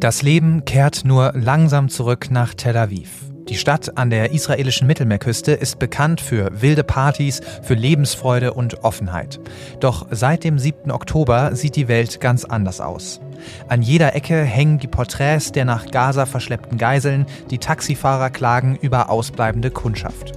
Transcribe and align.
Das 0.00 0.20
Leben 0.22 0.64
kehrt 0.64 1.04
nur 1.04 1.32
langsam 1.34 1.88
zurück 1.88 2.30
nach 2.30 2.54
Tel 2.54 2.76
Aviv. 2.76 3.24
Die 3.48 3.56
Stadt 3.56 3.98
an 3.98 4.08
der 4.08 4.32
israelischen 4.32 4.86
Mittelmeerküste 4.86 5.52
ist 5.52 5.78
bekannt 5.78 6.20
für 6.22 6.62
wilde 6.62 6.84
Partys, 6.84 7.40
für 7.62 7.74
Lebensfreude 7.74 8.54
und 8.54 8.84
Offenheit. 8.84 9.38
Doch 9.80 10.06
seit 10.10 10.44
dem 10.44 10.58
7. 10.58 10.90
Oktober 10.90 11.54
sieht 11.54 11.76
die 11.76 11.88
Welt 11.88 12.20
ganz 12.20 12.46
anders 12.46 12.80
aus. 12.80 13.20
An 13.68 13.82
jeder 13.82 14.14
Ecke 14.14 14.42
hängen 14.42 14.78
die 14.78 14.86
Porträts 14.86 15.52
der 15.52 15.64
nach 15.64 15.86
Gaza 15.86 16.26
verschleppten 16.26 16.78
Geiseln, 16.78 17.26
die 17.50 17.58
Taxifahrer 17.58 18.30
klagen 18.30 18.76
über 18.76 19.10
ausbleibende 19.10 19.70
Kundschaft. 19.70 20.32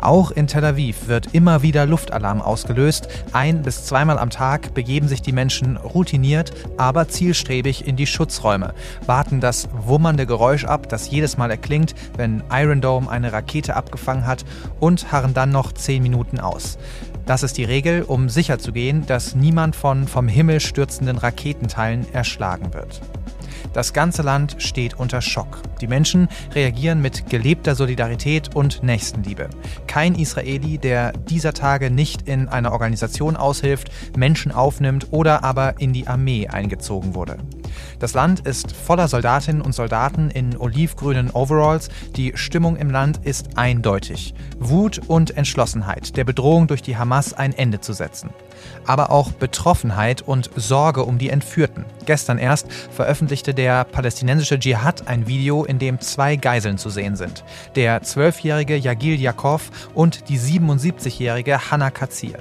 Auch 0.00 0.30
in 0.30 0.46
Tel 0.46 0.64
Aviv 0.64 1.08
wird 1.08 1.34
immer 1.34 1.62
wieder 1.62 1.86
Luftalarm 1.86 2.40
ausgelöst. 2.40 3.08
Ein 3.32 3.62
bis 3.62 3.86
zweimal 3.86 4.18
am 4.18 4.30
Tag 4.30 4.74
begeben 4.74 5.08
sich 5.08 5.22
die 5.22 5.32
Menschen 5.32 5.76
routiniert, 5.76 6.52
aber 6.76 7.08
zielstrebig 7.08 7.86
in 7.86 7.96
die 7.96 8.06
Schutzräume, 8.06 8.74
warten 9.06 9.40
das 9.40 9.68
wummernde 9.72 10.26
Geräusch 10.26 10.64
ab, 10.64 10.88
das 10.88 11.10
jedes 11.10 11.36
Mal 11.36 11.50
erklingt, 11.50 11.94
wenn 12.16 12.42
Iron 12.50 12.80
Dome 12.80 13.10
eine 13.10 13.32
Rakete 13.32 13.76
abgefangen 13.76 14.26
hat 14.26 14.44
und 14.80 15.12
harren 15.12 15.34
dann 15.34 15.50
noch 15.50 15.72
zehn 15.72 16.02
Minuten 16.02 16.40
aus. 16.40 16.78
Das 17.26 17.42
ist 17.42 17.56
die 17.56 17.64
Regel, 17.64 18.02
um 18.02 18.28
sicherzugehen, 18.28 19.06
dass 19.06 19.34
niemand 19.34 19.76
von 19.76 20.08
vom 20.08 20.28
Himmel 20.28 20.60
stürzenden 20.60 21.18
Raketenteilen 21.18 22.12
erschlagen 22.12 22.74
wird. 22.74 23.00
Das 23.72 23.92
ganze 23.92 24.22
Land 24.22 24.56
steht 24.58 24.98
unter 24.98 25.22
Schock. 25.22 25.62
Die 25.80 25.86
Menschen 25.86 26.28
reagieren 26.54 27.00
mit 27.00 27.30
gelebter 27.30 27.74
Solidarität 27.74 28.54
und 28.54 28.82
Nächstenliebe. 28.82 29.48
Kein 29.86 30.14
Israeli, 30.14 30.78
der 30.78 31.12
dieser 31.12 31.54
Tage 31.54 31.90
nicht 31.90 32.28
in 32.28 32.48
einer 32.48 32.72
Organisation 32.72 33.36
aushilft, 33.36 33.90
Menschen 34.16 34.52
aufnimmt 34.52 35.08
oder 35.10 35.42
aber 35.42 35.80
in 35.80 35.92
die 35.92 36.06
Armee 36.06 36.48
eingezogen 36.48 37.14
wurde. 37.14 37.38
Das 37.98 38.14
Land 38.14 38.40
ist 38.40 38.72
voller 38.72 39.08
Soldatinnen 39.08 39.62
und 39.62 39.74
Soldaten 39.74 40.30
in 40.30 40.56
olivgrünen 40.56 41.30
Overalls. 41.30 41.88
Die 42.16 42.32
Stimmung 42.34 42.76
im 42.76 42.90
Land 42.90 43.20
ist 43.24 43.56
eindeutig. 43.56 44.34
Wut 44.58 45.00
und 45.08 45.36
Entschlossenheit, 45.36 46.16
der 46.16 46.24
Bedrohung 46.24 46.66
durch 46.66 46.82
die 46.82 46.96
Hamas 46.96 47.34
ein 47.34 47.52
Ende 47.52 47.80
zu 47.80 47.92
setzen 47.92 48.30
aber 48.86 49.10
auch 49.10 49.32
Betroffenheit 49.32 50.22
und 50.22 50.50
Sorge 50.56 51.04
um 51.04 51.18
die 51.18 51.30
Entführten. 51.30 51.84
Gestern 52.06 52.38
erst 52.38 52.72
veröffentlichte 52.72 53.54
der 53.54 53.84
palästinensische 53.84 54.58
Dschihad 54.58 55.08
ein 55.08 55.26
Video, 55.26 55.64
in 55.64 55.78
dem 55.78 56.00
zwei 56.00 56.36
Geiseln 56.36 56.78
zu 56.78 56.90
sehen 56.90 57.16
sind. 57.16 57.44
Der 57.74 58.02
zwölfjährige 58.02 58.76
Yagil 58.76 59.20
Yakov 59.20 59.70
und 59.94 60.28
die 60.28 60.38
77-jährige 60.38 61.70
Hanna 61.70 61.90
Katzir. 61.90 62.38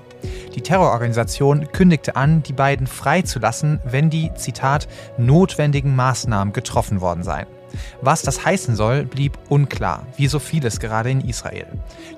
Die 0.56 0.62
Terrororganisation 0.62 1.72
kündigte 1.72 2.16
an, 2.16 2.44
die 2.44 2.54
beiden 2.54 2.88
freizulassen, 2.88 3.80
wenn 3.84 4.10
die, 4.10 4.32
Zitat, 4.36 4.88
notwendigen 5.18 5.96
Maßnahmen 5.96 6.54
getroffen 6.54 7.02
worden 7.02 7.24
seien. 7.24 7.48
Was 8.02 8.22
das 8.22 8.46
heißen 8.46 8.76
soll, 8.76 9.06
blieb 9.06 9.38
unklar, 9.50 10.06
wie 10.18 10.28
so 10.28 10.40
vieles 10.40 10.80
gerade 10.80 11.10
in 11.12 11.22
Israel. 11.22 11.68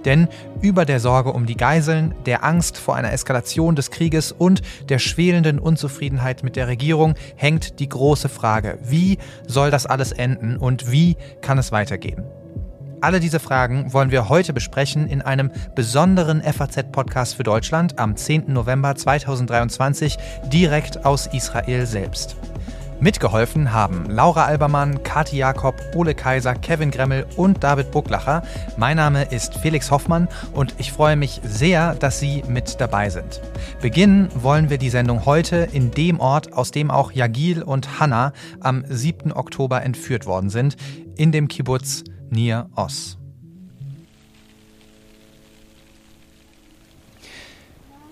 Denn 0.06 0.28
über 0.62 0.86
der 0.86 1.00
Sorge 1.00 1.32
um 1.32 1.46
die 1.46 1.58
Geiseln, 1.58 2.16
der 2.26 2.44
Angst 2.44 2.78
vor 2.78 2.96
einer 2.96 3.14
Eskalation 3.14 3.76
des 3.76 3.92
Krieges 3.92 4.32
und 4.32 4.62
der 4.90 5.00
schwelenden 5.00 5.60
Unzufriedenheit 5.60 6.44
mit 6.44 6.56
der 6.56 6.68
Regierung 6.68 7.16
hängt 7.36 7.80
die 7.80 7.90
große 7.90 8.30
Frage, 8.30 8.80
wie 8.84 9.18
soll 9.48 9.72
das 9.72 9.86
alles 9.86 10.12
enden 10.12 10.58
und 10.58 10.92
wie 10.92 11.18
kann 11.42 11.58
es 11.58 11.72
weitergehen? 11.72 12.24
Alle 13.04 13.20
diese 13.20 13.42
Fragen 13.42 13.92
wollen 13.92 14.12
wir 14.12 14.30
heute 14.30 14.54
besprechen 14.54 15.10
in 15.10 15.22
einem 15.22 15.52
besonderen 15.76 16.42
FAZ-Podcast 16.42 17.36
für 17.36 17.44
Deutschland 17.44 18.00
am 18.00 18.16
10. 18.16 18.46
November 18.54 18.96
2023 18.96 20.18
direkt 20.46 21.06
aus 21.06 21.28
Israel 21.28 21.86
selbst. 21.86 22.38
Mitgeholfen 23.02 23.74
haben 23.74 24.10
Laura 24.10 24.46
Albermann, 24.46 25.04
Kati 25.04 25.36
Jakob, 25.36 25.76
Ole 25.94 26.16
Kaiser, 26.16 26.56
Kevin 26.56 26.92
Gremmel 26.92 27.26
und 27.36 27.62
David 27.62 27.92
Bucklacher. 27.92 28.42
Mein 28.78 28.96
Name 28.96 29.24
ist 29.24 29.56
Felix 29.56 29.92
Hoffmann 29.92 30.30
und 30.54 30.74
ich 30.78 30.94
freue 30.94 31.18
mich 31.18 31.42
sehr, 31.44 31.96
dass 31.96 32.22
Sie 32.22 32.42
mit 32.48 32.80
dabei 32.80 33.10
sind. 33.10 33.42
Beginnen 33.82 34.30
wollen 34.34 34.70
wir 34.70 34.78
die 34.78 34.90
Sendung 34.90 35.26
heute 35.26 35.68
in 35.74 35.92
dem 35.92 36.22
Ort, 36.22 36.54
aus 36.54 36.72
dem 36.72 36.90
auch 36.90 37.12
Jagil 37.12 37.64
und 37.64 38.00
Hanna 38.00 38.32
am 38.62 38.86
7. 38.88 39.34
Oktober 39.34 39.84
entführt 39.84 40.26
worden 40.26 40.50
sind, 40.50 40.78
in 41.18 41.34
dem 41.34 41.50
Kibbutz 41.50 42.06
Nir 42.30 42.70
Oz. 42.76 43.18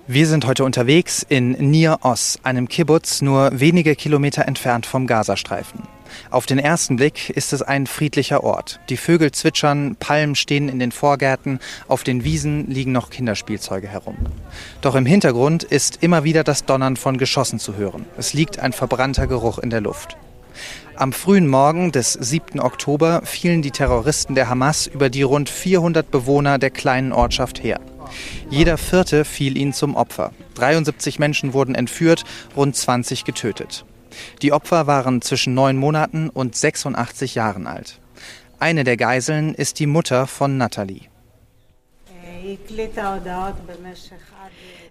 Wir 0.08 0.28
sind 0.28 0.46
heute 0.46 0.66
unterwegs 0.66 1.26
in 1.28 1.52
Nir 1.72 2.00
Oz, 2.02 2.40
einem 2.44 2.68
Kibbutz 2.68 3.22
nur 3.22 3.52
wenige 3.54 3.96
Kilometer 3.96 4.48
entfernt 4.48 4.86
vom 4.86 5.08
Gazastreifen. 5.08 5.84
Auf 6.30 6.46
den 6.46 6.60
ersten 6.60 6.98
Blick 6.98 7.30
ist 7.30 7.54
es 7.54 7.62
ein 7.62 7.88
friedlicher 7.88 8.44
Ort. 8.44 8.80
Die 8.90 8.98
Vögel 8.98 9.32
zwitschern, 9.32 9.96
Palmen 9.98 10.36
stehen 10.36 10.70
in 10.70 10.80
den 10.80 10.92
Vorgärten, 10.92 11.60
auf 11.88 12.04
den 12.04 12.24
Wiesen 12.24 12.70
liegen 12.70 12.92
noch 12.92 13.10
Kinderspielzeuge 13.10 13.88
herum. 13.88 14.18
Doch 14.82 14.96
im 14.96 15.06
Hintergrund 15.06 15.64
ist 15.64 16.04
immer 16.04 16.24
wieder 16.24 16.44
das 16.44 16.66
Donnern 16.66 16.98
von 16.98 17.18
Geschossen 17.18 17.60
zu 17.60 17.78
hören. 17.78 18.06
Es 18.18 18.34
liegt 18.34 18.60
ein 18.60 18.74
verbrannter 18.74 19.28
Geruch 19.28 19.60
in 19.60 19.70
der 19.70 19.82
Luft. 19.82 20.18
Am 21.02 21.14
frühen 21.14 21.48
Morgen 21.48 21.92
des 21.92 22.14
7. 22.14 22.60
Oktober 22.60 23.24
fielen 23.26 23.64
die 23.64 23.72
Terroristen 23.72 24.36
der 24.36 24.50
Hamas 24.50 24.86
über 24.86 25.10
die 25.10 25.24
rund 25.24 25.50
400 25.50 26.12
Bewohner 26.12 26.60
der 26.60 26.70
kleinen 26.70 27.12
Ortschaft 27.12 27.64
her. 27.64 27.80
Jeder 28.52 28.78
vierte 28.78 29.26
fiel 29.26 29.58
ihnen 29.58 29.74
zum 29.74 29.96
Opfer. 29.96 30.32
73 30.54 31.18
Menschen 31.18 31.54
wurden 31.54 31.74
entführt, 31.74 32.24
rund 32.56 32.76
20 32.76 33.26
getötet. 33.26 33.84
Die 34.44 34.54
Opfer 34.54 34.86
waren 34.86 35.24
zwischen 35.24 35.56
neun 35.56 35.76
Monaten 35.76 36.30
und 36.30 36.56
86 36.56 37.34
Jahren 37.34 37.66
alt. 37.66 38.00
Eine 38.60 38.84
der 38.84 38.96
Geiseln 38.96 39.56
ist 39.56 39.80
die 39.80 39.88
Mutter 39.88 40.28
von 40.28 40.58
Natalie. 40.58 41.11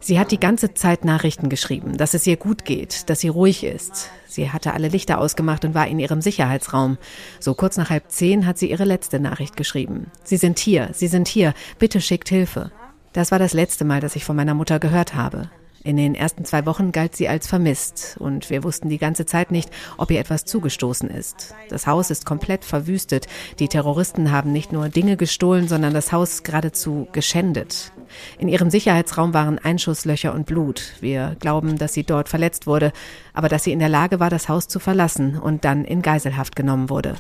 Sie 0.01 0.19
hat 0.19 0.31
die 0.31 0.41
ganze 0.41 0.75
Zeit 0.75 1.05
Nachrichten 1.05 1.49
geschrieben, 1.49 1.97
dass 1.97 2.15
es 2.15 2.27
ihr 2.27 2.37
gut 2.37 2.65
geht, 2.65 3.09
dass 3.11 3.21
sie 3.21 3.29
ruhig 3.29 3.65
ist. 3.65 4.11
Sie 4.27 4.51
hatte 4.51 4.73
alle 4.73 4.89
Lichter 4.89 5.19
ausgemacht 5.19 5.65
und 5.65 5.75
war 5.75 5.89
in 5.89 5.99
ihrem 5.99 6.21
Sicherheitsraum. 6.21 6.99
So 7.39 7.55
kurz 7.55 7.77
nach 7.77 7.91
halb 7.91 8.11
zehn 8.11 8.47
hat 8.47 8.59
sie 8.59 8.71
ihre 8.71 8.85
letzte 8.85 9.21
Nachricht 9.21 9.57
geschrieben. 9.57 10.11
Sie 10.25 10.37
sind 10.37 10.59
hier, 10.59 10.91
Sie 10.93 11.09
sind 11.09 11.29
hier, 11.29 11.55
bitte 11.79 12.01
schickt 12.01 12.29
Hilfe. 12.29 12.71
Das 13.13 13.33
war 13.33 13.39
das 13.39 13.53
letzte 13.53 13.85
Mal, 13.85 14.01
dass 14.01 14.17
ich 14.17 14.25
von 14.25 14.37
meiner 14.37 14.55
Mutter 14.55 14.79
gehört 14.79 15.15
habe. 15.15 15.51
In 15.83 15.97
den 15.97 16.15
ersten 16.15 16.45
zwei 16.45 16.67
Wochen 16.67 16.93
galt 16.93 17.17
sie 17.17 17.29
als 17.29 17.47
vermisst 17.47 18.17
und 18.19 18.51
wir 18.51 18.65
wussten 18.65 18.91
die 18.91 18.99
ganze 18.99 19.25
Zeit 19.25 19.51
nicht, 19.51 19.71
ob 19.97 20.11
ihr 20.11 20.21
etwas 20.21 20.45
zugestoßen 20.45 21.09
ist. 21.09 21.55
Das 21.71 21.87
Haus 21.87 22.11
ist 22.11 22.27
komplett 22.27 22.67
verwüstet. 22.67 23.27
Die 23.59 23.69
Terroristen 23.69 24.31
haben 24.31 24.53
nicht 24.53 24.73
nur 24.73 24.91
Dinge 24.91 25.17
gestohlen, 25.17 25.69
sondern 25.69 25.95
das 25.95 26.13
Haus 26.13 26.43
geradezu 26.43 27.09
geschändet. 27.13 27.93
In 28.39 28.49
ihrem 28.49 28.69
Sicherheitsraum 28.69 29.33
waren 29.33 29.59
Einschusslöcher 29.59 30.35
und 30.35 30.45
Blut. 30.45 30.95
Wir 31.01 31.37
glauben, 31.41 31.79
dass 31.79 31.95
sie 31.95 32.05
dort 32.05 32.29
verletzt 32.29 32.67
wurde, 32.67 32.93
aber 33.33 33.49
dass 33.49 33.65
sie 33.65 33.73
in 33.73 33.79
der 33.79 33.89
Lage 33.89 34.21
war, 34.21 34.29
das 34.29 34.51
Haus 34.51 34.69
zu 34.69 34.81
verlassen 34.81 35.39
und 35.39 35.65
dann 35.65 35.87
in 35.87 36.03
Geiselhaft 36.03 36.57
genommen 36.57 36.91
wurde. 36.91 37.15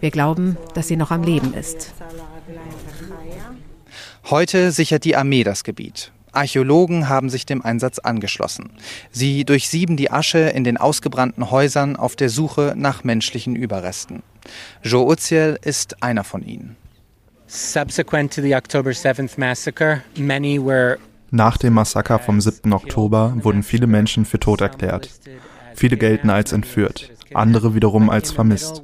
Wir 0.00 0.10
glauben, 0.10 0.58
dass 0.74 0.88
sie 0.88 0.96
noch 0.96 1.12
am 1.12 1.22
Leben 1.22 1.54
ist. 1.54 1.94
Heute 4.28 4.70
sichert 4.70 5.04
die 5.04 5.16
Armee 5.16 5.44
das 5.44 5.64
Gebiet. 5.64 6.12
Archäologen 6.32 7.08
haben 7.08 7.30
sich 7.30 7.46
dem 7.46 7.62
Einsatz 7.62 7.98
angeschlossen. 7.98 8.70
Sie 9.10 9.44
durchsieben 9.44 9.96
die 9.96 10.10
Asche 10.10 10.38
in 10.38 10.64
den 10.64 10.76
ausgebrannten 10.76 11.50
Häusern 11.50 11.96
auf 11.96 12.16
der 12.16 12.28
Suche 12.28 12.74
nach 12.76 13.04
menschlichen 13.04 13.54
Überresten. 13.54 14.22
Joe 14.82 15.06
Uziel 15.06 15.58
ist 15.62 16.02
einer 16.02 16.24
von 16.24 16.42
ihnen. 16.42 16.76
Nach 21.30 21.56
dem 21.56 21.74
Massaker 21.74 22.18
vom 22.18 22.40
7. 22.40 22.72
Oktober 22.72 23.34
wurden 23.36 23.62
viele 23.62 23.86
Menschen 23.86 24.24
für 24.24 24.40
tot 24.40 24.60
erklärt. 24.60 25.10
Viele 25.74 25.96
gelten 25.96 26.30
als 26.30 26.52
entführt 26.52 27.10
andere 27.34 27.74
wiederum 27.74 28.10
als 28.10 28.32
vermisst. 28.32 28.82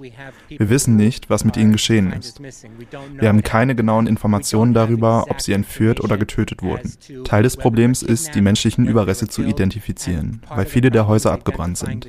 Wir 0.49 0.71
wissen 0.71 0.97
nicht, 0.97 1.31
was 1.31 1.45
mit 1.45 1.57
ihnen 1.57 1.73
geschehen 1.73 2.13
ist. 2.13 2.41
Wir 2.41 3.29
haben 3.29 3.43
keine 3.43 3.75
genauen 3.75 4.07
Informationen 4.07 4.75
darüber, 4.75 5.27
ob 5.29 5.41
sie 5.41 5.53
entführt 5.53 6.03
oder 6.03 6.17
getötet 6.17 6.63
wurden. 6.63 6.93
Teil 7.25 7.43
des 7.43 7.57
Problems 7.57 8.03
ist, 8.03 8.35
die 8.35 8.41
menschlichen 8.41 8.87
Überreste 8.87 9.29
zu 9.29 9.43
identifizieren, 9.43 10.43
weil 10.49 10.67
viele 10.67 10.91
der 10.91 11.07
Häuser 11.07 11.33
abgebrannt 11.33 11.79
sind. 11.79 12.09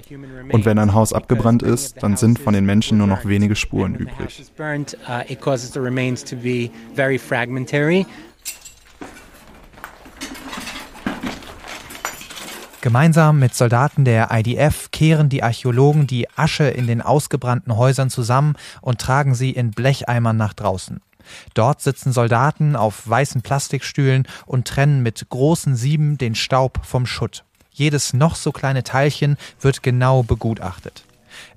Und 0.51 0.65
wenn 0.65 0.79
ein 0.79 0.93
Haus 0.93 1.13
abgebrannt 1.13 1.63
ist, 1.63 2.01
dann 2.01 2.17
sind 2.17 2.39
von 2.39 2.53
den 2.53 2.65
Menschen 2.65 2.97
nur 2.97 3.07
noch 3.07 3.25
wenige 3.25 3.55
Spuren 3.55 3.95
übrig. 3.95 4.51
Gemeinsam 12.81 13.39
mit 13.39 13.53
Soldaten 13.53 14.05
der 14.05 14.29
IDF 14.31 14.89
kehren 14.91 15.27
die 15.27 15.43
Archäologen 15.43 16.07
die 16.07 16.29
Asche 16.37 16.63
in 16.63 16.87
den 16.87 17.01
ausgebrannten 17.01 17.75
Häusern 17.75 18.09
zusammen 18.09 18.55
und 18.79 19.01
tragen 19.01 19.35
sie 19.35 19.51
in 19.51 19.71
Blecheimern 19.71 20.37
nach 20.37 20.53
draußen. 20.53 21.01
Dort 21.55 21.81
sitzen 21.81 22.13
Soldaten 22.13 22.77
auf 22.77 23.07
weißen 23.07 23.41
Plastikstühlen 23.41 24.25
und 24.45 24.65
trennen 24.65 25.03
mit 25.03 25.27
großen 25.29 25.75
Sieben 25.75 26.17
den 26.17 26.35
Staub 26.35 26.79
vom 26.85 27.05
Schutt. 27.05 27.43
Jedes 27.69 28.13
noch 28.13 28.35
so 28.35 28.53
kleine 28.53 28.83
Teilchen 28.83 29.35
wird 29.59 29.83
genau 29.83 30.23
begutachtet. 30.23 31.03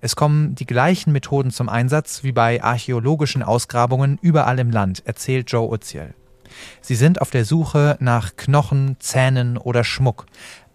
Es 0.01 0.17
kommen 0.17 0.57
die 0.57 0.67
gleichen 0.67 1.13
Methoden 1.13 1.53
zum 1.53 1.69
Einsatz 1.69 2.25
wie 2.25 2.33
bei 2.33 2.63
archäologischen 2.65 3.45
Ausgrabungen 3.45 4.19
überall 4.23 4.59
im 4.59 4.71
Land, 4.71 5.07
erzählt 5.07 5.53
Joe 5.53 5.71
Uziel. 5.71 6.15
Sie 6.81 6.95
sind 6.95 7.21
auf 7.21 7.31
der 7.31 7.45
Suche 7.45 7.97
nach 8.01 8.37
Knochen, 8.37 8.97
Zähnen 8.99 9.57
oder 9.57 9.85
Schmuck. 9.85 10.27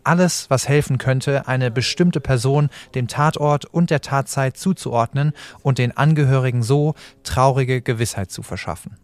Alles, 0.08 0.50
was 0.50 0.70
helfen 0.70 1.00
könnte, 1.00 1.50
eine 1.50 1.70
bestimmte 1.70 2.22
Person 2.22 2.70
dem 2.96 3.10
Tatort 3.10 3.66
und 3.66 3.90
der 3.90 4.00
Tatzeit 4.00 4.56
zuzuordnen 4.56 5.34
und 5.64 5.80
den 5.80 5.98
Angehörigen 5.98 6.64
so 6.64 6.96
traurige 7.24 7.82
Gewissheit 7.82 8.32
zu 8.32 8.42
verschaffen. 8.42 8.96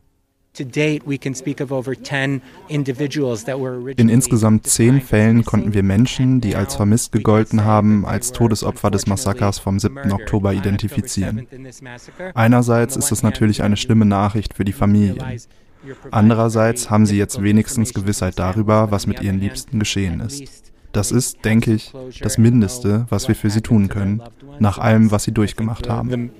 In 0.57 0.69
insgesamt 4.09 4.67
zehn 4.67 5.01
Fällen 5.01 5.43
konnten 5.43 5.73
wir 5.73 5.83
Menschen, 5.83 6.39
die 6.39 6.55
als 6.55 6.75
vermisst 6.75 7.11
gegolten 7.11 7.65
haben, 7.65 8.05
als 8.05 8.31
Todesopfer 8.31 8.89
des 8.89 9.05
Massakers 9.05 9.59
vom 9.59 9.79
7. 9.79 10.09
Oktober 10.09 10.53
identifizieren. 10.53 11.47
Einerseits 12.33 12.95
ist 12.95 13.11
es 13.11 13.23
natürlich 13.23 13.61
eine 13.61 13.75
schlimme 13.75 14.05
Nachricht 14.05 14.53
für 14.53 14.63
die 14.63 14.71
Familien. 14.71 15.41
Andererseits 16.11 16.89
haben 16.89 17.05
sie 17.05 17.17
jetzt 17.17 17.43
wenigstens 17.43 17.93
Gewissheit 17.93 18.39
darüber, 18.39 18.89
was 18.89 19.05
mit 19.05 19.21
ihren 19.21 19.41
Liebsten 19.41 19.79
geschehen 19.79 20.21
ist. 20.21 20.72
Das 20.93 21.11
ist, 21.11 21.43
denke 21.43 21.73
ich, 21.73 21.91
das 22.21 22.37
Mindeste, 22.37 23.07
was 23.09 23.27
wir 23.27 23.35
für 23.35 23.49
sie 23.49 23.61
tun 23.61 23.89
können, 23.89 24.21
nach 24.59 24.77
allem, 24.77 25.09
was 25.09 25.23
sie 25.23 25.31
durchgemacht 25.31 25.89
haben. 25.89 26.31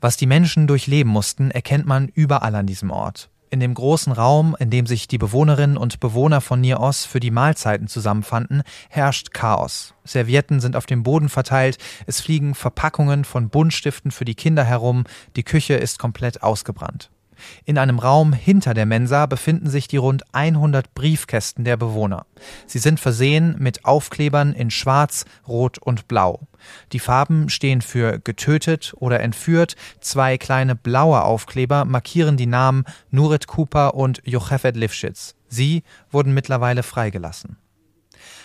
Was 0.00 0.16
die 0.16 0.26
Menschen 0.26 0.66
durchleben 0.68 1.10
mussten, 1.10 1.50
erkennt 1.50 1.86
man 1.86 2.08
überall 2.14 2.54
an 2.54 2.66
diesem 2.66 2.90
Ort. 2.90 3.28
In 3.50 3.58
dem 3.58 3.74
großen 3.74 4.12
Raum, 4.12 4.56
in 4.60 4.70
dem 4.70 4.86
sich 4.86 5.08
die 5.08 5.18
Bewohnerinnen 5.18 5.76
und 5.76 5.98
Bewohner 5.98 6.40
von 6.40 6.60
Nier-Os 6.60 7.04
für 7.04 7.20
die 7.20 7.30
Mahlzeiten 7.32 7.88
zusammenfanden, 7.88 8.62
herrscht 8.88 9.32
Chaos. 9.32 9.94
Servietten 10.04 10.60
sind 10.60 10.76
auf 10.76 10.86
dem 10.86 11.02
Boden 11.02 11.28
verteilt, 11.28 11.78
es 12.06 12.20
fliegen 12.20 12.54
Verpackungen 12.54 13.24
von 13.24 13.48
Buntstiften 13.48 14.12
für 14.12 14.24
die 14.24 14.34
Kinder 14.36 14.62
herum, 14.62 15.04
die 15.34 15.44
Küche 15.44 15.74
ist 15.74 15.98
komplett 15.98 16.42
ausgebrannt. 16.44 17.10
In 17.64 17.78
einem 17.78 17.98
Raum 17.98 18.32
hinter 18.32 18.74
der 18.74 18.86
Mensa 18.86 19.26
befinden 19.26 19.68
sich 19.68 19.88
die 19.88 19.96
rund 19.96 20.24
100 20.32 20.94
Briefkästen 20.94 21.64
der 21.64 21.76
Bewohner. 21.76 22.26
Sie 22.66 22.78
sind 22.78 23.00
versehen 23.00 23.56
mit 23.58 23.84
Aufklebern 23.84 24.52
in 24.52 24.70
Schwarz, 24.70 25.24
Rot 25.46 25.78
und 25.78 26.08
Blau. 26.08 26.46
Die 26.92 26.98
Farben 26.98 27.48
stehen 27.48 27.82
für 27.82 28.18
getötet 28.18 28.94
oder 28.96 29.20
entführt. 29.20 29.76
Zwei 30.00 30.38
kleine 30.38 30.74
blaue 30.74 31.22
Aufkleber 31.22 31.84
markieren 31.84 32.36
die 32.36 32.46
Namen 32.46 32.84
Nurit 33.10 33.46
Cooper 33.46 33.94
und 33.94 34.22
Jochefet 34.24 34.76
Lifschitz. 34.76 35.34
Sie 35.48 35.82
wurden 36.10 36.34
mittlerweile 36.34 36.82
freigelassen. 36.82 37.56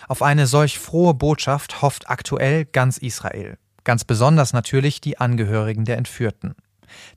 Auf 0.08 0.22
eine 0.22 0.46
solch 0.46 0.78
frohe 0.78 1.14
Botschaft 1.14 1.82
hofft 1.82 2.10
aktuell 2.10 2.64
ganz 2.64 2.98
Israel. 2.98 3.56
Ganz 3.84 4.04
besonders 4.04 4.52
natürlich 4.52 5.00
die 5.00 5.18
Angehörigen 5.18 5.84
der 5.84 5.96
Entführten. 5.96 6.54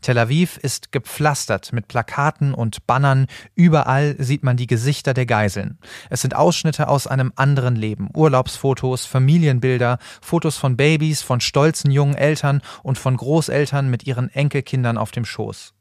Tel 0.02 0.18
Aviv 0.18 0.58
ist 0.58 0.92
gepflastert 0.92 1.74
mit 1.74 1.88
Plakaten 1.88 2.54
und 2.54 2.86
Bannern. 2.88 3.28
Überall 3.56 4.16
sieht 4.20 4.44
man 4.44 4.58
die 4.58 4.68
Gesichter 4.68 5.14
der 5.14 5.26
Geiseln. 5.26 5.78
Es 6.10 6.22
sind 6.22 6.36
Ausschnitte 6.36 6.88
aus 6.88 7.08
einem 7.08 7.32
anderen 7.36 7.76
Leben, 7.76 8.10
Urlaubsfotos, 8.14 9.06
Familienbilder, 9.06 9.98
Fotos 10.22 10.58
von 10.58 10.78
Babys, 10.78 11.22
von 11.22 11.42
stolzen 11.42 11.92
jungen 11.92 12.16
Eltern 12.16 12.62
und 12.84 12.98
von 12.98 13.18
Großeltern 13.18 13.90
mit 13.90 14.06
ihren 14.06 14.30
Enkelkindern 14.30 14.98
auf 14.98 15.12
dem 15.12 15.26
Schoß. 15.26 15.74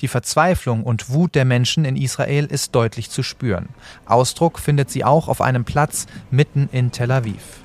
Die 0.00 0.08
Verzweiflung 0.08 0.84
und 0.84 1.10
Wut 1.10 1.34
der 1.34 1.44
Menschen 1.44 1.84
in 1.84 1.96
Israel 1.96 2.46
ist 2.46 2.74
deutlich 2.74 3.10
zu 3.10 3.22
spüren. 3.22 3.68
Ausdruck 4.06 4.58
findet 4.58 4.90
sie 4.90 5.04
auch 5.04 5.28
auf 5.28 5.40
einem 5.40 5.64
Platz 5.64 6.06
mitten 6.30 6.68
in 6.72 6.92
Tel 6.92 7.10
Aviv. 7.10 7.64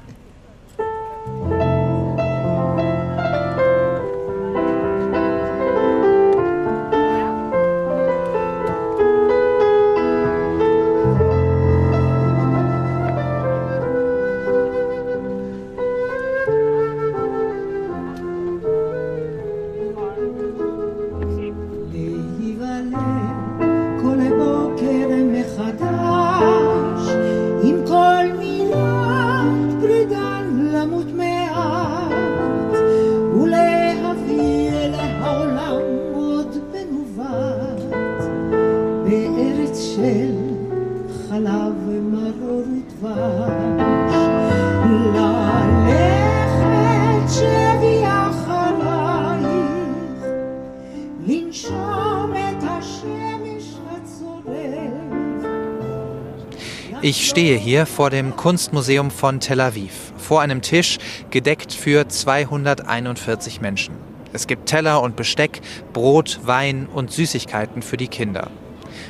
Ich 57.02 57.30
stehe 57.30 57.58
hier 57.58 57.86
vor 57.86 58.10
dem 58.10 58.36
Kunstmuseum 58.36 59.10
von 59.10 59.40
Tel 59.40 59.62
Aviv, 59.62 60.12
vor 60.18 60.42
einem 60.42 60.62
Tisch 60.62 60.98
gedeckt 61.30 61.72
für 61.72 62.10
241 62.10 63.62
Menschen. 63.62 63.96
Es 64.34 64.48
gibt 64.48 64.66
Teller 64.66 65.02
und 65.02 65.16
Besteck, 65.16 65.62
Brot, 65.94 66.42
Wein 66.44 66.88
und 66.94 67.10
Süßigkeiten 67.10 67.84
für 67.84 67.96
die 67.96 68.10
Kinder. 68.10 68.52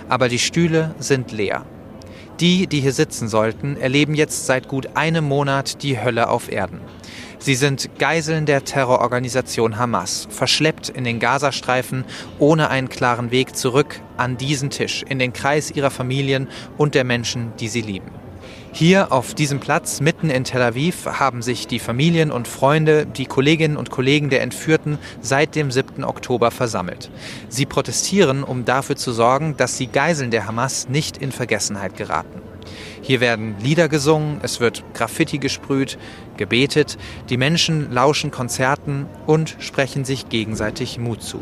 Aber 0.07 0.29
die 0.29 0.37
Stühle 0.37 0.93
sind 0.99 1.31
leer. 1.31 1.65
Die, 2.39 2.67
die 2.67 2.79
hier 2.79 2.93
sitzen 2.93 3.27
sollten, 3.27 3.75
erleben 3.75 4.13
jetzt 4.13 4.45
seit 4.45 4.67
gut 4.67 4.95
einem 4.95 5.25
Monat 5.25 5.81
die 5.81 5.99
Hölle 5.99 6.29
auf 6.29 6.51
Erden. 6.51 6.81
Sie 7.41 7.55
sind 7.55 7.97
Geiseln 7.97 8.45
der 8.45 8.65
Terrororganisation 8.65 9.77
Hamas, 9.77 10.27
verschleppt 10.29 10.89
in 10.89 11.05
den 11.05 11.19
Gazastreifen 11.19 12.03
ohne 12.37 12.69
einen 12.69 12.89
klaren 12.89 13.31
Weg 13.31 13.55
zurück 13.55 14.01
an 14.17 14.35
diesen 14.35 14.69
Tisch, 14.69 15.03
in 15.07 15.19
den 15.19 15.31
Kreis 15.31 15.71
ihrer 15.71 15.89
Familien 15.89 16.49
und 16.77 16.95
der 16.95 17.05
Menschen, 17.05 17.53
die 17.57 17.69
sie 17.69 17.81
lieben. 17.81 18.11
Hier 18.73 19.13
auf 19.13 19.33
diesem 19.33 19.61
Platz 19.61 20.01
mitten 20.01 20.29
in 20.29 20.43
Tel 20.43 20.61
Aviv 20.61 21.05
haben 21.05 21.41
sich 21.41 21.65
die 21.65 21.79
Familien 21.79 22.29
und 22.29 22.47
Freunde, 22.47 23.05
die 23.05 23.25
Kolleginnen 23.25 23.77
und 23.77 23.89
Kollegen 23.89 24.29
der 24.29 24.41
Entführten 24.41 24.99
seit 25.21 25.55
dem 25.55 25.71
7. 25.71 26.03
Oktober 26.03 26.51
versammelt. 26.51 27.09
Sie 27.47 27.65
protestieren, 27.65 28.43
um 28.43 28.65
dafür 28.65 28.97
zu 28.97 29.11
sorgen, 29.13 29.55
dass 29.57 29.77
die 29.77 29.87
Geiseln 29.87 30.29
der 30.29 30.45
Hamas 30.45 30.89
nicht 30.89 31.17
in 31.17 31.31
Vergessenheit 31.31 31.95
geraten. 31.95 32.48
Hier 33.09 33.21
werden 33.21 33.55
Lieder 33.59 33.89
gesungen, 33.89 34.39
es 34.43 34.59
wird 34.59 34.83
Graffiti 34.93 35.39
gesprüht, 35.39 35.97
gebetet, 36.37 36.99
die 37.29 37.37
Menschen 37.37 37.91
lauschen 37.91 38.29
Konzerten 38.29 39.07
und 39.25 39.55
sprechen 39.57 40.05
sich 40.05 40.29
gegenseitig 40.29 40.99
Mut 40.99 41.23
zu. 41.23 41.41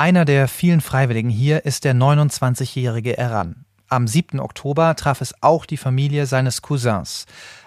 Einer 0.00 0.24
der 0.24 0.48
vielen 0.48 0.80
Freiwilligen 0.80 1.28
hier 1.28 1.66
ist 1.66 1.84
der 1.84 1.92
29-jährige 1.94 3.18
Eran. 3.18 3.66
Am 3.90 4.08
7. 4.08 4.40
Oktober 4.40 4.96
traf 4.96 5.20
es 5.20 5.34
auch 5.42 5.66
die 5.66 5.76
Familie 5.76 6.24
seines 6.24 6.62
Cousins. 6.62 7.26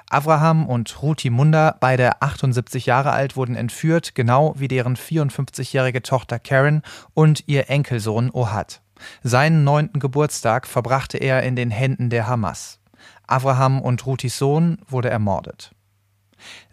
Avraham 0.09 0.65
und 0.65 1.03
Ruti 1.03 1.29
Munda, 1.29 1.77
beide 1.79 2.23
78 2.23 2.87
Jahre 2.87 3.11
alt, 3.11 3.35
wurden 3.35 3.55
entführt, 3.55 4.15
genau 4.15 4.55
wie 4.57 4.67
deren 4.67 4.95
54-jährige 4.95 6.01
Tochter 6.01 6.39
Karen 6.39 6.81
und 7.13 7.43
ihr 7.45 7.69
Enkelsohn 7.69 8.31
Ohad. 8.31 8.81
Seinen 9.21 9.63
neunten 9.63 9.99
Geburtstag 9.99 10.65
verbrachte 10.65 11.19
er 11.19 11.43
in 11.43 11.55
den 11.55 11.69
Händen 11.69 12.09
der 12.09 12.25
Hamas. 12.25 12.79
Avraham 13.27 13.79
und 13.79 14.07
Rutis 14.07 14.39
Sohn 14.39 14.79
wurde 14.89 15.11
ermordet. 15.11 15.75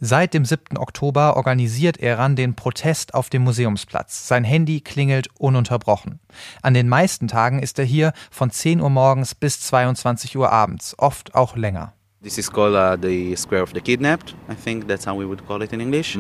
Seit 0.01 0.35
dem 0.35 0.45
7. 0.45 0.79
Oktober 0.79 1.37
organisiert 1.37 1.99
Eran 1.99 2.37
den 2.37 2.55
Protest 2.55 3.15
auf 3.15 3.31
dem 3.31 3.43
Museumsplatz. 3.43 4.29
Sein 4.29 4.45
Handy 4.45 4.81
klingelt 4.81 5.29
ununterbrochen. 5.39 6.21
An 6.63 6.75
den 6.75 6.89
meisten 6.89 7.29
Tagen 7.29 7.61
ist 7.61 7.79
er 7.79 7.85
hier 7.85 8.13
von 8.31 8.51
10 8.51 8.81
Uhr 8.81 8.91
morgens 8.91 9.35
bis 9.35 9.61
22 9.61 10.37
Uhr 10.37 10.51
abends, 10.51 10.95
oft 10.99 11.35
auch 11.35 11.57
länger. 11.57 11.93
This 12.23 12.37
is 12.37 12.51
called 12.51 12.75
uh, 12.75 13.01
the 13.01 13.35
Square 13.35 13.63
of 13.63 13.71
the 13.73 13.81
Kidnapped. 13.81 14.35
I 14.51 14.55
think 14.55 14.87
that's 14.89 15.07
how 15.07 15.19
we 15.19 15.27
would 15.27 15.47
call 15.47 15.63
it 15.63 15.73
in 15.73 15.81
English. 15.81 16.19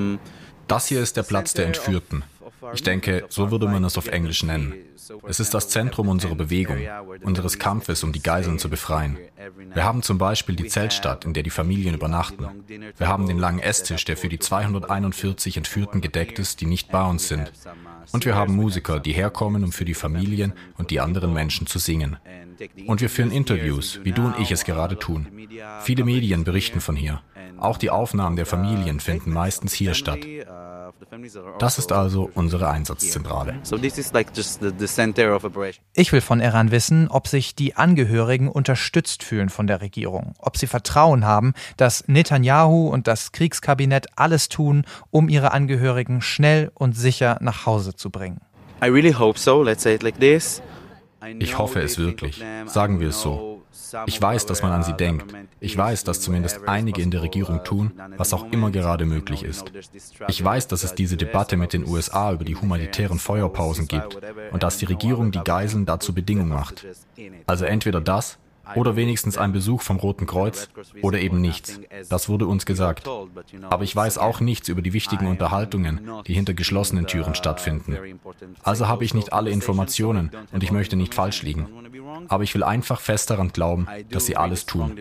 Das 0.67 0.87
hier 0.87 1.03
ist 1.03 1.17
der 1.17 1.25
Platz 1.25 1.53
der 1.53 1.67
Entführten. 1.67 2.23
Ich 2.73 2.83
denke, 2.83 3.25
so 3.29 3.51
würde 3.51 3.67
man 3.67 3.85
es 3.85 3.99
auf 3.99 4.09
Englisch 4.09 4.43
nennen. 4.43 4.75
Es 5.27 5.41
ist 5.41 5.55
das 5.55 5.69
Zentrum 5.69 6.09
unserer 6.09 6.35
Bewegung, 6.35 6.79
unseres 7.23 7.59
Kampfes, 7.59 8.05
um 8.05 8.13
die 8.13 8.23
Geiseln 8.23 8.59
zu 8.59 8.69
befreien. 8.69 9.19
Wir 9.73 9.85
haben 9.85 10.03
zum 10.03 10.19
Beispiel 10.19 10.57
die 10.57 10.67
Zeltstadt, 10.67 11.25
in 11.25 11.33
der 11.33 11.43
die 11.43 11.51
Familien 11.51 11.95
übernachten. 11.95 12.47
Wir 12.97 13.09
haben 13.09 13.27
den 13.27 13.39
langen 13.39 13.61
Esstisch, 13.61 14.05
der 14.05 14.17
für 14.17 14.29
die 14.29 14.39
241 14.39 15.57
Entführten 15.57 16.01
gedeckt 16.01 16.39
ist, 16.39 16.61
die 16.61 16.67
nicht 16.67 16.91
bei 16.91 17.05
uns 17.05 17.29
sind. 17.29 17.53
Und 18.13 18.25
wir 18.25 18.35
haben 18.35 18.55
Musiker, 18.55 19.01
die 19.01 19.13
herkommen, 19.13 19.65
um 19.65 19.73
für 19.73 19.85
die 19.85 19.95
Familien 19.95 20.53
und 20.77 20.91
die 20.91 21.01
anderen 21.01 21.33
Menschen 21.33 21.67
zu 21.67 21.79
singen. 21.79 22.17
Und 22.87 23.01
wir 23.01 23.09
führen 23.09 23.31
Interviews, 23.31 24.01
wie 24.03 24.13
du 24.13 24.27
und 24.27 24.39
ich 24.39 24.51
es 24.51 24.65
gerade 24.65 24.99
tun. 24.99 25.27
Viele 25.83 26.05
Medien 26.05 26.45
berichten 26.45 26.81
von 26.81 26.97
hier. 26.97 27.23
Auch 27.61 27.77
die 27.77 27.91
Aufnahmen 27.91 28.37
der 28.37 28.47
Familien 28.47 29.01
finden 29.01 29.33
meistens 29.33 29.73
hier 29.73 29.95
statt. 29.95 30.21
Das 31.59 31.79
ist 31.79 31.93
also 31.93 32.31
unsere 32.35 32.69
Einsatzzentrale. 32.69 33.55
Ich 35.95 36.13
will 36.13 36.21
von 36.21 36.41
Iran 36.41 36.71
wissen, 36.71 37.09
ob 37.09 37.29
sich 37.29 37.55
die 37.55 37.77
Angehörigen 37.77 38.49
unterstützt 38.49 39.23
fühlen 39.23 39.49
von 39.49 39.67
der 39.67 39.81
Regierung, 39.81 40.35
ob 40.39 40.57
sie 40.57 40.67
Vertrauen 40.67 41.25
haben, 41.25 41.55
dass 41.77 42.05
Netanyahu 42.07 42.89
und 42.89 43.07
das 43.07 43.33
Kriegskabinett 43.33 44.07
alles 44.17 44.49
tun, 44.49 44.85
um 45.11 45.29
ihre 45.29 45.53
Angehörigen 45.53 46.23
schnell 46.23 46.71
und 46.75 46.97
sicher 46.97 47.39
nach 47.41 47.67
Hause 47.67 47.95
zu 47.95 48.11
bringen. 48.11 48.41
Ich 51.39 51.59
hoffe 51.59 51.81
es 51.81 51.99
wirklich. 51.99 52.43
Sagen 52.67 53.01
wir 53.01 53.09
es 53.09 53.21
so. 53.21 53.50
Ich 54.07 54.21
weiß, 54.21 54.47
dass 54.47 54.63
man 54.63 54.73
an 54.73 54.83
sie 54.83 54.93
denkt. 54.93 55.35
Ich 55.61 55.77
weiß, 55.77 56.05
dass 56.05 56.21
zumindest 56.21 56.69
einige 56.69 57.03
in 57.03 57.11
der 57.11 57.23
Regierung 57.23 57.65
tun, 57.65 57.93
was 58.17 58.33
auch 58.33 58.51
immer 58.53 58.71
gerade 58.71 59.05
möglich 59.05 59.43
ist. 59.43 59.73
Ich 60.29 60.43
weiß, 60.43 60.69
dass 60.69 60.85
es 60.85 60.95
diese 60.95 61.17
Debatte 61.17 61.57
mit 61.57 61.73
den 61.73 61.87
USA 61.87 62.33
über 62.33 62.45
die 62.45 62.57
humanitären 62.57 63.19
Feuerpausen 63.19 63.89
gibt 63.89 64.19
und 64.53 64.63
dass 64.63 64.79
die 64.79 64.87
Regierung 64.87 65.33
die 65.33 65.43
Geiseln 65.45 65.87
dazu 65.87 66.15
Bedingung 66.15 66.49
macht. 66.49 66.87
Also 67.47 67.65
entweder 67.65 68.01
das 68.01 68.39
oder 68.75 68.97
wenigstens 68.97 69.39
ein 69.39 69.53
Besuch 69.53 69.83
vom 69.83 69.99
Roten 69.99 70.27
Kreuz 70.27 70.69
oder 71.03 71.21
eben 71.21 71.41
nichts. 71.41 71.81
Das 72.09 72.29
wurde 72.29 72.47
uns 72.47 72.67
gesagt. 72.67 73.09
Aber 73.69 73.85
ich 73.85 73.95
weiß 73.95 74.19
auch 74.19 74.41
nichts 74.41 74.69
über 74.69 74.83
die 74.83 74.93
wichtigen 74.93 75.27
Unterhaltungen, 75.27 76.01
die 76.27 76.35
hinter 76.35 76.55
geschlossenen 76.55 77.07
Türen 77.07 77.35
stattfinden. 77.35 77.97
Also 78.63 78.89
habe 78.89 79.05
ich 79.05 79.15
nicht 79.15 79.33
alle 79.33 79.51
Informationen 79.51 80.31
und 80.53 80.63
ich 80.63 80.73
möchte 80.73 80.97
nicht 80.97 81.15
falsch 81.15 81.43
liegen. 81.43 81.67
Aber 82.29 82.45
ich 82.45 82.55
will 82.55 82.65
einfach 82.65 83.01
fest 83.01 83.31
daran 83.31 83.49
glauben, 83.49 83.87
dass 84.11 84.27
sie 84.27 84.37
alles 84.37 84.67
tun. 84.67 84.97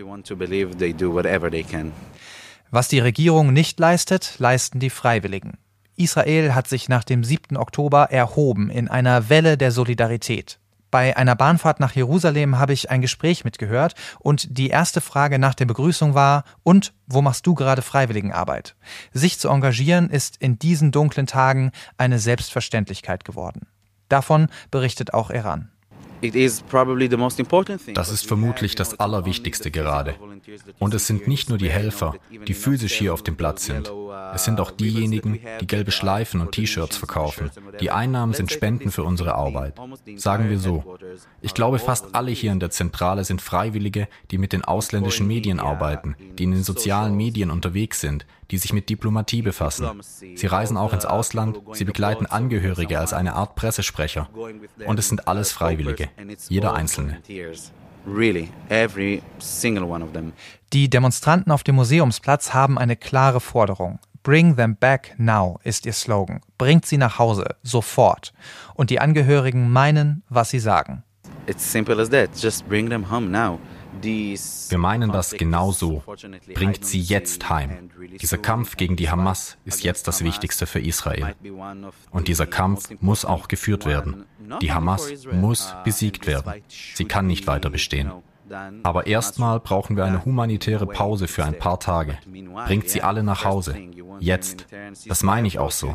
Was 2.70 2.86
die 2.86 3.00
Regierung 3.00 3.52
nicht 3.52 3.80
leistet, 3.80 4.36
leisten 4.38 4.78
die 4.78 4.90
Freiwilligen. 4.90 5.58
Israel 5.96 6.54
hat 6.54 6.68
sich 6.68 6.88
nach 6.88 7.02
dem 7.02 7.24
7. 7.24 7.56
Oktober 7.56 8.10
erhoben 8.10 8.70
in 8.70 8.88
einer 8.88 9.28
Welle 9.28 9.58
der 9.58 9.72
Solidarität. 9.72 10.59
Bei 10.90 11.16
einer 11.16 11.36
Bahnfahrt 11.36 11.78
nach 11.78 11.94
Jerusalem 11.94 12.58
habe 12.58 12.72
ich 12.72 12.90
ein 12.90 13.00
Gespräch 13.00 13.44
mitgehört 13.44 13.94
und 14.18 14.58
die 14.58 14.68
erste 14.68 15.00
Frage 15.00 15.38
nach 15.38 15.54
der 15.54 15.66
Begrüßung 15.66 16.14
war, 16.14 16.44
und 16.64 16.92
wo 17.06 17.22
machst 17.22 17.46
du 17.46 17.54
gerade 17.54 17.82
Freiwilligenarbeit? 17.82 18.74
Sich 19.12 19.38
zu 19.38 19.48
engagieren 19.48 20.10
ist 20.10 20.36
in 20.38 20.58
diesen 20.58 20.90
dunklen 20.90 21.26
Tagen 21.26 21.70
eine 21.96 22.18
Selbstverständlichkeit 22.18 23.24
geworden. 23.24 23.66
Davon 24.08 24.48
berichtet 24.70 25.14
auch 25.14 25.30
Iran. 25.30 25.70
Das 27.94 28.10
ist 28.10 28.26
vermutlich 28.26 28.74
das 28.74 28.98
Allerwichtigste 29.00 29.70
gerade. 29.70 30.14
Und 30.78 30.94
es 30.94 31.06
sind 31.06 31.28
nicht 31.28 31.48
nur 31.48 31.58
die 31.58 31.70
Helfer, 31.70 32.14
die 32.46 32.54
physisch 32.54 32.94
hier 32.94 33.14
auf 33.14 33.22
dem 33.22 33.36
Platz 33.36 33.64
sind. 33.64 33.90
Es 34.34 34.44
sind 34.44 34.60
auch 34.60 34.70
diejenigen, 34.70 35.40
die 35.60 35.66
gelbe 35.66 35.90
Schleifen 35.90 36.40
und 36.40 36.52
T-Shirts 36.52 36.96
verkaufen. 36.96 37.50
Die 37.80 37.90
Einnahmen 37.90 38.34
sind 38.34 38.52
Spenden 38.52 38.90
für 38.90 39.04
unsere 39.04 39.34
Arbeit. 39.34 39.74
Sagen 40.16 40.48
wir 40.50 40.58
so. 40.58 40.96
Ich 41.40 41.54
glaube, 41.54 41.78
fast 41.78 42.14
alle 42.14 42.30
hier 42.30 42.52
in 42.52 42.60
der 42.60 42.70
Zentrale 42.70 43.24
sind 43.24 43.42
Freiwillige, 43.42 44.08
die 44.30 44.38
mit 44.38 44.52
den 44.52 44.64
ausländischen 44.64 45.26
Medien 45.26 45.60
arbeiten, 45.60 46.16
die 46.38 46.44
in 46.44 46.52
den 46.52 46.64
sozialen 46.64 47.16
Medien 47.16 47.50
unterwegs 47.50 48.00
sind, 48.00 48.26
die 48.50 48.58
sich 48.58 48.72
mit 48.72 48.88
Diplomatie 48.88 49.42
befassen. 49.42 50.02
Sie 50.34 50.46
reisen 50.46 50.76
auch 50.76 50.92
ins 50.92 51.06
Ausland, 51.06 51.60
sie 51.72 51.84
begleiten 51.84 52.26
Angehörige 52.26 52.98
als 52.98 53.12
eine 53.12 53.34
Art 53.34 53.54
Pressesprecher. 53.54 54.28
Und 54.86 54.98
es 54.98 55.08
sind 55.08 55.28
alles 55.28 55.52
Freiwillige, 55.52 56.09
jeder 56.48 56.74
Einzelne. 56.74 57.20
Die 60.72 60.90
Demonstranten 60.90 61.52
auf 61.52 61.62
dem 61.62 61.74
Museumsplatz 61.74 62.54
haben 62.54 62.78
eine 62.78 62.96
klare 62.96 63.40
Forderung. 63.40 63.98
Bring 64.22 64.56
them 64.56 64.76
back 64.76 65.14
now 65.16 65.58
ist 65.64 65.86
ihr 65.86 65.94
Slogan. 65.94 66.40
Bringt 66.58 66.84
sie 66.84 66.98
nach 66.98 67.18
Hause, 67.18 67.56
sofort. 67.62 68.34
Und 68.74 68.90
die 68.90 69.00
Angehörigen 69.00 69.70
meinen, 69.70 70.22
was 70.28 70.50
sie 70.50 70.58
sagen. 70.58 71.04
It's 71.46 71.70
simple 71.70 72.00
as 72.00 72.10
that. 72.10 72.30
Just 72.36 72.68
bring 72.68 72.90
them 72.90 73.10
home 73.10 73.28
now. 73.28 73.58
Wir 74.02 74.78
meinen 74.78 75.12
das 75.12 75.32
genau 75.32 75.72
so. 75.72 76.02
Bringt 76.54 76.84
sie 76.84 77.00
jetzt 77.00 77.48
heim. 77.50 77.90
Dieser 78.20 78.38
Kampf 78.38 78.76
gegen 78.76 78.96
die 78.96 79.10
Hamas 79.10 79.58
ist 79.64 79.82
jetzt 79.82 80.08
das 80.08 80.24
Wichtigste 80.24 80.66
für 80.66 80.80
Israel. 80.80 81.34
Und 82.10 82.28
dieser 82.28 82.46
Kampf 82.46 82.90
muss 83.00 83.24
auch 83.24 83.48
geführt 83.48 83.86
werden. 83.86 84.24
Die 84.60 84.72
Hamas 84.72 85.12
muss 85.32 85.74
besiegt 85.84 86.26
werden. 86.26 86.62
Sie 86.68 87.04
kann 87.04 87.26
nicht 87.26 87.46
weiter 87.46 87.70
bestehen. 87.70 88.10
Aber 88.82 89.06
erstmal 89.06 89.60
brauchen 89.60 89.96
wir 89.96 90.04
eine 90.04 90.24
humanitäre 90.24 90.86
Pause 90.86 91.28
für 91.28 91.44
ein 91.44 91.58
paar 91.58 91.78
Tage. 91.78 92.18
Bringt 92.66 92.88
sie 92.88 93.02
alle 93.02 93.22
nach 93.22 93.44
Hause. 93.44 93.76
Jetzt. 94.18 94.66
Das 95.06 95.22
meine 95.22 95.46
ich 95.46 95.58
auch 95.58 95.70
so. 95.70 95.94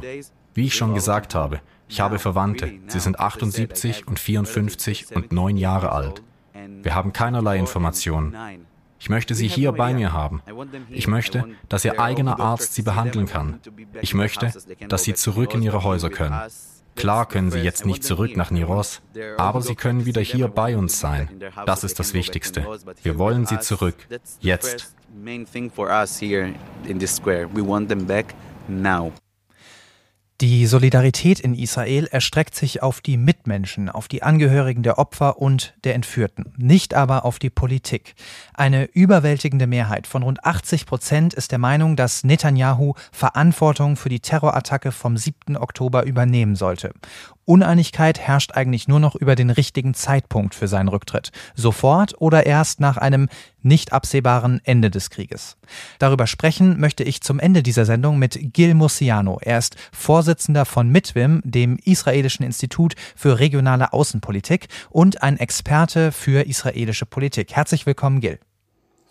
Wie 0.53 0.65
ich 0.65 0.75
schon 0.75 0.93
gesagt 0.93 1.35
habe, 1.35 1.59
ich 1.89 1.99
habe 1.99 2.17
Verwandte. 2.17 2.73
Sie 2.87 2.99
sind 2.99 3.19
78 3.19 4.07
und 4.07 4.19
54 4.19 5.13
und 5.15 5.31
9 5.31 5.57
Jahre 5.57 5.91
alt. 5.91 6.23
Wir 6.83 6.95
haben 6.95 7.13
keinerlei 7.13 7.57
Informationen. 7.57 8.35
Ich 8.99 9.09
möchte 9.09 9.35
sie 9.35 9.47
hier 9.47 9.71
bei 9.71 9.93
mir 9.93 10.13
haben. 10.13 10.41
Ich 10.89 11.07
möchte, 11.07 11.45
dass 11.69 11.85
ihr 11.85 11.99
eigener 11.99 12.39
Arzt 12.39 12.73
sie 12.73 12.81
behandeln 12.81 13.27
kann. 13.27 13.59
Ich 14.01 14.13
möchte, 14.13 14.51
dass 14.87 15.03
sie 15.03 15.13
zurück 15.13 15.53
in 15.53 15.61
ihre 15.61 15.83
Häuser 15.83 16.09
können. 16.09 16.39
Klar 16.95 17.27
können 17.27 17.51
sie 17.51 17.59
jetzt 17.59 17.85
nicht 17.85 18.03
zurück 18.03 18.37
nach 18.37 18.51
Niros, 18.51 19.01
aber 19.37 19.61
sie 19.61 19.75
können 19.75 20.05
wieder 20.05 20.21
hier 20.21 20.47
bei 20.47 20.77
uns 20.77 20.99
sein. 20.99 21.29
Das 21.65 21.83
ist 21.83 21.99
das 21.99 22.13
Wichtigste. 22.13 22.65
Wir 23.03 23.17
wollen 23.19 23.45
sie 23.45 23.59
zurück. 23.59 23.95
Jetzt. 24.39 24.95
Die 30.41 30.65
Solidarität 30.65 31.39
in 31.39 31.55
Israel 31.55 32.07
erstreckt 32.07 32.55
sich 32.55 32.83
auf 32.83 32.99
die 32.99 33.15
Mitmenschen, 33.15 33.87
auf 33.87 34.09
die 34.09 34.21
Angehörigen 34.21 34.83
der 34.83 34.99
Opfer 34.99 35.37
und 35.41 35.75
der 35.85 35.95
Entführten, 35.95 36.53
nicht 36.57 36.93
aber 36.93 37.23
auf 37.23 37.39
die 37.39 37.49
Politik. 37.49 38.15
Eine 38.53 38.83
überwältigende 38.83 39.65
Mehrheit 39.65 40.07
von 40.07 40.23
rund 40.23 40.43
80 40.43 40.87
Prozent 40.87 41.33
ist 41.33 41.53
der 41.53 41.57
Meinung, 41.57 41.95
dass 41.95 42.25
Netanyahu 42.25 42.95
Verantwortung 43.13 43.95
für 43.95 44.09
die 44.09 44.19
Terrorattacke 44.19 44.91
vom 44.91 45.15
7. 45.15 45.55
Oktober 45.55 46.03
übernehmen 46.03 46.57
sollte. 46.57 46.91
Uneinigkeit 47.45 48.19
herrscht 48.19 48.53
eigentlich 48.53 48.87
nur 48.87 48.99
noch 48.99 49.15
über 49.15 49.35
den 49.35 49.49
richtigen 49.49 49.93
Zeitpunkt 49.93 50.55
für 50.55 50.67
seinen 50.67 50.87
Rücktritt. 50.87 51.31
Sofort 51.53 52.19
oder 52.19 52.45
erst 52.45 52.79
nach 52.79 52.97
einem 52.97 53.29
nicht 53.61 53.93
absehbaren 53.93 54.61
Ende 54.63 54.91
des 54.91 55.09
Krieges. 55.09 55.57
Darüber 55.99 56.27
sprechen 56.27 56.79
möchte 56.79 57.03
ich 57.03 57.21
zum 57.21 57.39
Ende 57.39 57.63
dieser 57.63 57.85
Sendung 57.85 58.19
mit 58.19 58.37
Gil 58.53 58.73
Musiano. 58.73 59.39
Er 59.41 59.59
ist 59.59 59.75
Vorsitzender 59.91 60.65
von 60.65 60.89
MITWIM, 60.89 61.41
dem 61.43 61.77
israelischen 61.83 62.45
Institut 62.45 62.95
für 63.15 63.39
regionale 63.39 63.93
Außenpolitik 63.93 64.67
und 64.89 65.23
ein 65.23 65.37
Experte 65.37 66.11
für 66.11 66.45
israelische 66.47 67.05
Politik. 67.05 67.55
Herzlich 67.55 67.85
willkommen, 67.85 68.21
Gil. 68.21 68.39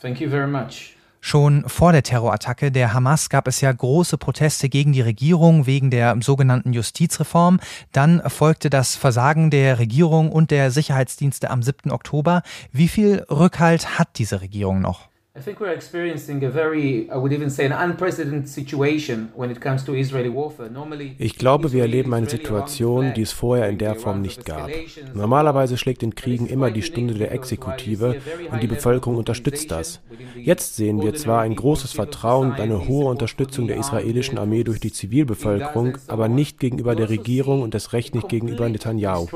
Thank 0.00 0.20
you 0.20 0.28
very 0.28 0.48
much. 0.48 0.94
Schon 1.26 1.66
vor 1.70 1.92
der 1.92 2.02
Terrorattacke 2.02 2.70
der 2.70 2.92
Hamas 2.92 3.30
gab 3.30 3.48
es 3.48 3.62
ja 3.62 3.72
große 3.72 4.18
Proteste 4.18 4.68
gegen 4.68 4.92
die 4.92 5.00
Regierung 5.00 5.64
wegen 5.64 5.90
der 5.90 6.14
sogenannten 6.20 6.74
Justizreform. 6.74 7.60
Dann 7.92 8.20
folgte 8.28 8.68
das 8.68 8.94
Versagen 8.94 9.48
der 9.48 9.78
Regierung 9.78 10.30
und 10.30 10.50
der 10.50 10.70
Sicherheitsdienste 10.70 11.48
am 11.48 11.62
7. 11.62 11.90
Oktober. 11.90 12.42
Wie 12.72 12.88
viel 12.88 13.24
Rückhalt 13.30 13.98
hat 13.98 14.18
diese 14.18 14.42
Regierung 14.42 14.82
noch? 14.82 15.08
I 15.36 15.40
think 15.40 15.58
we're 15.58 15.74
experiencing 15.74 16.44
a 16.44 16.48
very, 16.48 17.10
I 17.10 17.16
would 17.16 17.32
even 17.32 17.50
say, 17.50 17.66
an 17.66 17.72
unprecedented 17.72 18.48
situation 18.48 19.32
when 19.34 19.50
it 19.50 19.60
comes 19.60 19.82
to 19.82 19.92
Israeli 19.92 20.28
warfare. 20.28 20.70
Normally, 20.70 21.16
ich 21.18 21.36
glaube, 21.38 21.72
wir 21.72 21.82
erleben 21.82 22.14
eine 22.14 22.30
Situation, 22.30 23.14
die 23.14 23.22
es 23.22 23.32
vorher 23.32 23.68
in 23.68 23.78
der 23.78 23.96
Form 23.96 24.20
nicht 24.20 24.44
gab. 24.44 24.70
Normalerweise 25.12 25.76
schlägt 25.76 26.04
in 26.04 26.14
Kriegen 26.14 26.46
immer 26.46 26.70
die 26.70 26.82
Stunde 26.82 27.14
der 27.14 27.32
Exekutive 27.32 28.20
und 28.52 28.62
die 28.62 28.68
Bevölkerung 28.68 29.16
unterstützt 29.16 29.72
das. 29.72 30.00
Jetzt 30.36 30.76
sehen 30.76 31.02
wir 31.02 31.14
zwar 31.14 31.40
ein 31.40 31.56
großes 31.56 31.90
Vertrauen 31.90 32.52
und 32.52 32.60
eine 32.60 32.86
hohe 32.86 33.10
Unterstützung 33.10 33.66
der 33.66 33.78
israelischen 33.78 34.38
Armee 34.38 34.62
durch 34.62 34.78
die 34.78 34.92
Zivilbevölkerung, 34.92 35.98
aber 36.06 36.28
nicht 36.28 36.60
gegenüber 36.60 36.94
der 36.94 37.10
Regierung 37.10 37.62
und 37.62 37.74
das 37.74 37.92
Recht 37.92 38.14
nicht 38.14 38.28
gegenüber 38.28 38.68
Netanyahu. 38.68 39.26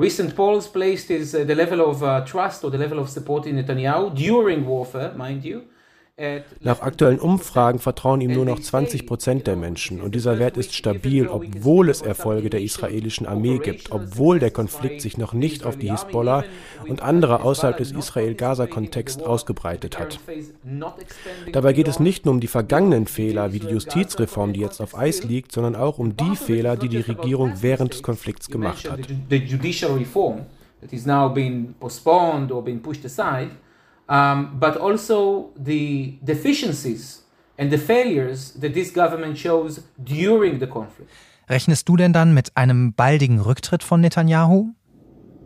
Recent 0.00 0.34
polls 0.34 0.66
placed 0.66 1.10
is 1.10 1.34
uh, 1.34 1.44
the 1.44 1.54
level 1.54 1.82
of 1.90 2.02
uh, 2.02 2.24
trust 2.24 2.64
or 2.64 2.70
the 2.70 2.78
level 2.78 2.98
of 2.98 3.10
support 3.10 3.44
in 3.44 3.56
Netanyahu 3.56 4.16
during 4.16 4.64
warfare, 4.64 5.12
mind 5.12 5.44
you, 5.44 5.66
Nach 6.60 6.82
aktuellen 6.82 7.18
Umfragen 7.18 7.78
vertrauen 7.78 8.20
ihm 8.20 8.32
nur 8.32 8.44
noch 8.44 8.60
20 8.60 9.06
Prozent 9.06 9.46
der 9.46 9.56
Menschen. 9.56 10.00
Und 10.00 10.14
dieser 10.14 10.38
Wert 10.38 10.56
ist 10.56 10.74
stabil, 10.74 11.26
obwohl 11.26 11.88
es 11.88 12.02
Erfolge 12.02 12.50
der 12.50 12.60
israelischen 12.60 13.26
Armee 13.26 13.58
gibt, 13.58 13.90
obwohl 13.90 14.38
der 14.38 14.50
Konflikt 14.50 15.00
sich 15.00 15.16
noch 15.16 15.32
nicht 15.32 15.64
auf 15.64 15.78
die 15.78 15.90
Hisbollah 15.90 16.44
und 16.86 17.02
andere 17.02 17.42
außerhalb 17.42 17.76
des 17.78 17.92
Israel-Gaza-Kontexts 17.92 19.22
ausgebreitet 19.22 19.98
hat. 19.98 20.20
Dabei 21.52 21.72
geht 21.72 21.88
es 21.88 22.00
nicht 22.00 22.26
nur 22.26 22.34
um 22.34 22.40
die 22.40 22.48
vergangenen 22.48 23.06
Fehler 23.06 23.52
wie 23.52 23.60
die 23.60 23.68
Justizreform, 23.68 24.52
die 24.52 24.60
jetzt 24.60 24.80
auf 24.80 24.96
Eis 24.96 25.24
liegt, 25.24 25.52
sondern 25.52 25.74
auch 25.74 25.98
um 25.98 26.16
die 26.16 26.36
Fehler, 26.36 26.76
die 26.76 26.88
die 26.88 26.98
Regierung 26.98 27.54
während 27.60 27.94
des 27.94 28.02
Konflikts 28.02 28.48
gemacht 28.48 28.90
hat. 28.90 29.00
Um, 34.10 34.58
but 34.58 34.76
also 34.76 35.52
the 35.56 36.18
deficiencies 36.24 37.22
and 37.56 37.70
the 37.70 37.78
failures 37.78 38.52
that 38.54 38.74
this 38.74 38.92
government 38.92 39.38
shows 39.38 39.82
during 40.02 40.58
the 40.58 40.66
conflict. 40.66 41.10
Rechnest 41.48 41.88
du 41.88 41.96
denn 41.96 42.12
dann 42.12 42.34
mit 42.34 42.56
einem 42.56 42.92
baldigen 42.92 43.40
Rücktritt 43.40 43.84
von 43.84 44.00
Netanyahu? 44.00 44.72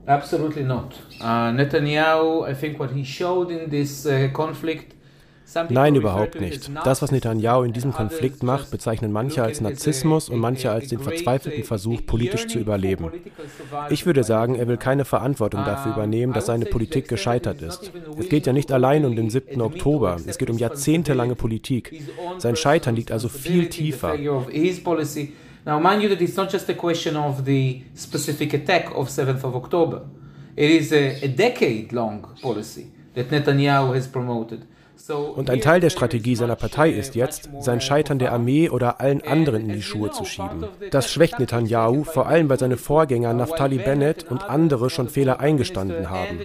Absolutely 0.06 0.62
not. 0.62 0.94
Uh, 1.20 1.50
Netanyahu, 1.52 2.46
I 2.48 2.54
think 2.54 2.78
what 2.78 2.90
he 2.90 3.04
showed 3.04 3.50
in 3.50 3.70
this 3.70 4.06
uh, 4.06 4.28
conflict 4.32 4.93
Nein, 5.70 5.94
überhaupt 5.94 6.40
nicht. 6.40 6.70
Das, 6.84 7.02
was 7.02 7.12
Netanyahu 7.12 7.62
in 7.62 7.72
diesem 7.72 7.92
Konflikt 7.92 8.42
macht, 8.42 8.70
bezeichnen 8.70 9.12
manche 9.12 9.42
als 9.42 9.60
Narzissmus 9.60 10.28
und 10.28 10.38
manche 10.38 10.70
als 10.70 10.88
den 10.88 10.98
verzweifelten 10.98 11.64
Versuch, 11.64 12.04
politisch 12.06 12.46
zu 12.46 12.58
überleben. 12.58 13.10
Ich 13.90 14.06
würde 14.06 14.24
sagen, 14.24 14.54
er 14.56 14.68
will 14.68 14.76
keine 14.76 15.04
Verantwortung 15.04 15.64
dafür 15.64 15.92
übernehmen, 15.92 16.32
dass 16.32 16.46
seine 16.46 16.66
Politik 16.66 17.08
gescheitert 17.08 17.62
ist. 17.62 17.92
Es 18.18 18.28
geht 18.28 18.46
ja 18.46 18.52
nicht 18.52 18.72
allein 18.72 19.04
um 19.04 19.16
den 19.16 19.30
7. 19.30 19.60
Oktober, 19.60 20.16
es 20.26 20.38
geht 20.38 20.50
um 20.50 20.58
jahrzehntelange 20.58 21.34
Politik. 21.34 22.02
Sein 22.38 22.56
Scheitern 22.56 22.96
liegt 22.96 23.12
also 23.12 23.28
viel 23.28 23.68
tiefer. 23.68 24.16
Now, 25.66 25.80
mind 25.80 26.02
you 26.02 26.10
that 26.10 26.20
it's 26.20 26.36
not 26.36 26.52
just 26.52 26.68
a 26.68 26.74
question 26.74 27.16
of 27.16 27.46
the 27.46 27.84
specific 27.94 28.52
attack 28.52 28.94
of 28.94 29.08
7th 29.08 29.44
of 29.44 29.54
October. 29.54 30.02
It 30.56 30.70
is 30.70 30.92
a, 30.92 31.24
a 31.24 31.28
decade-long 31.28 32.36
policy 32.42 32.92
that 33.14 33.30
Netanyahu 33.30 33.94
has 33.94 34.06
promoted. 34.06 34.66
Und 35.08 35.50
ein 35.50 35.60
Teil 35.60 35.80
der 35.80 35.90
Strategie 35.90 36.36
seiner 36.36 36.56
Partei 36.56 36.90
ist 36.90 37.14
jetzt, 37.14 37.50
sein 37.60 37.80
Scheitern 37.80 38.18
der 38.18 38.32
Armee 38.32 38.70
oder 38.70 39.00
allen 39.00 39.22
anderen 39.22 39.68
in 39.68 39.74
die 39.74 39.82
Schuhe 39.82 40.10
zu 40.10 40.24
schieben. 40.24 40.66
Das 40.90 41.10
schwächt 41.10 41.38
Netanyahu, 41.38 42.04
vor 42.04 42.26
allem 42.26 42.48
weil 42.48 42.58
seine 42.58 42.76
Vorgänger 42.76 43.34
Naftali 43.34 43.78
Bennett 43.78 44.24
und 44.30 44.44
andere 44.44 44.90
schon 44.90 45.08
Fehler 45.08 45.40
eingestanden 45.40 46.10
haben. 46.10 46.40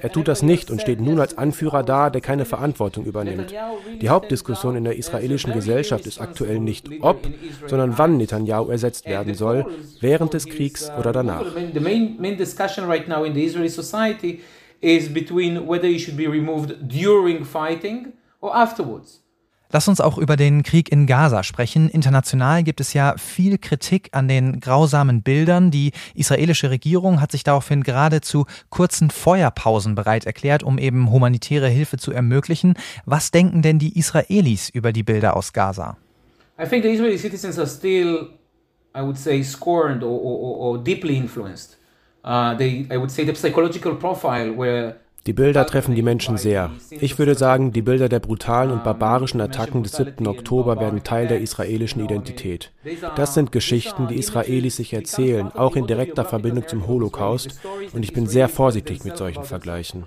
Er 0.00 0.10
tut 0.10 0.28
das 0.28 0.42
nicht 0.42 0.70
und 0.70 0.80
steht 0.80 1.00
nun 1.00 1.20
als 1.20 1.38
Anführer 1.38 1.82
da, 1.82 2.10
der 2.10 2.20
keine 2.20 2.44
Verantwortung 2.44 3.04
übernimmt. 3.04 3.54
Die 4.00 4.08
Hauptdiskussion 4.08 4.76
in 4.76 4.84
der 4.84 4.96
israelischen 4.96 5.52
Gesellschaft 5.52 6.06
ist 6.06 6.20
aktuell 6.20 6.58
nicht 6.58 6.88
ob, 7.00 7.28
sondern 7.66 7.98
wann 7.98 8.16
Netanyahu 8.16 8.70
ersetzt 8.70 9.06
werden 9.06 9.34
soll, 9.34 9.66
während 10.00 10.34
des 10.34 10.46
Kriegs 10.46 10.90
oder 10.98 11.12
danach 11.12 11.44
is 14.82 15.12
between 15.12 15.66
whether 15.66 15.88
he 15.88 15.98
should 15.98 16.16
be 16.16 16.26
removed 16.26 16.74
during 16.82 17.44
fighting 17.44 18.12
or 18.40 18.54
afterwards. 18.54 19.22
Lass 19.74 19.88
uns 19.88 20.02
auch 20.02 20.18
über 20.18 20.36
den 20.36 20.62
Krieg 20.62 20.92
in 20.92 21.06
Gaza 21.06 21.42
sprechen. 21.42 21.88
International 21.88 22.62
gibt 22.62 22.80
es 22.82 22.92
ja 22.92 23.14
viel 23.16 23.56
Kritik 23.56 24.10
an 24.12 24.28
den 24.28 24.60
grausamen 24.60 25.22
Bildern. 25.22 25.70
Die 25.70 25.92
israelische 26.14 26.68
Regierung 26.68 27.22
hat 27.22 27.32
sich 27.32 27.42
daraufhin 27.42 27.82
gerade 27.82 28.20
zu 28.20 28.44
kurzen 28.68 29.08
Feuerpausen 29.08 29.94
bereit 29.94 30.26
erklärt, 30.26 30.62
um 30.62 30.76
eben 30.76 31.10
humanitäre 31.10 31.68
Hilfe 31.68 31.96
zu 31.96 32.12
ermöglichen. 32.12 32.74
Was 33.06 33.30
denken 33.30 33.62
denn 33.62 33.78
die 33.78 33.98
Israelis 33.98 34.68
über 34.68 34.92
die 34.92 35.04
Bilder 35.04 35.36
aus 35.38 35.54
Gaza? 35.54 35.96
I 36.62 36.68
think 36.68 36.82
the 36.82 36.90
Israeli 36.90 37.16
citizens 37.16 37.58
are 37.58 37.66
still, 37.66 38.28
I 38.94 39.00
would 39.00 39.16
say, 39.16 39.42
scorned 39.42 40.02
or, 40.02 40.20
or, 40.20 40.58
or 40.58 40.84
deeply 40.84 41.16
influenced. 41.16 41.78
Uh, 42.24 42.54
die 45.24 45.32
Bilder 45.32 45.66
treffen 45.66 45.94
die 45.94 46.02
Menschen 46.02 46.36
sehr. 46.36 46.70
Ich 46.90 47.18
würde 47.18 47.34
sagen, 47.34 47.72
die 47.72 47.82
Bilder 47.82 48.08
der 48.08 48.20
brutalen 48.20 48.70
und 48.70 48.84
barbarischen 48.84 49.40
Attacken 49.40 49.82
des 49.82 49.92
7. 49.92 50.26
Oktober 50.26 50.78
werden 50.80 51.02
Teil 51.04 51.26
der 51.26 51.40
israelischen 51.40 52.02
Identität. 52.02 52.70
Das 53.16 53.34
sind 53.34 53.52
Geschichten, 53.52 54.08
die 54.08 54.18
Israelis 54.18 54.76
sich 54.76 54.92
erzählen, 54.92 55.50
auch 55.52 55.76
in 55.76 55.86
direkter 55.86 56.24
Verbindung 56.24 56.66
zum 56.68 56.86
Holocaust, 56.86 57.60
und 57.92 58.04
ich 58.04 58.12
bin 58.12 58.26
sehr 58.26 58.48
vorsichtig 58.48 59.04
mit 59.04 59.16
solchen 59.16 59.44
Vergleichen. 59.44 60.04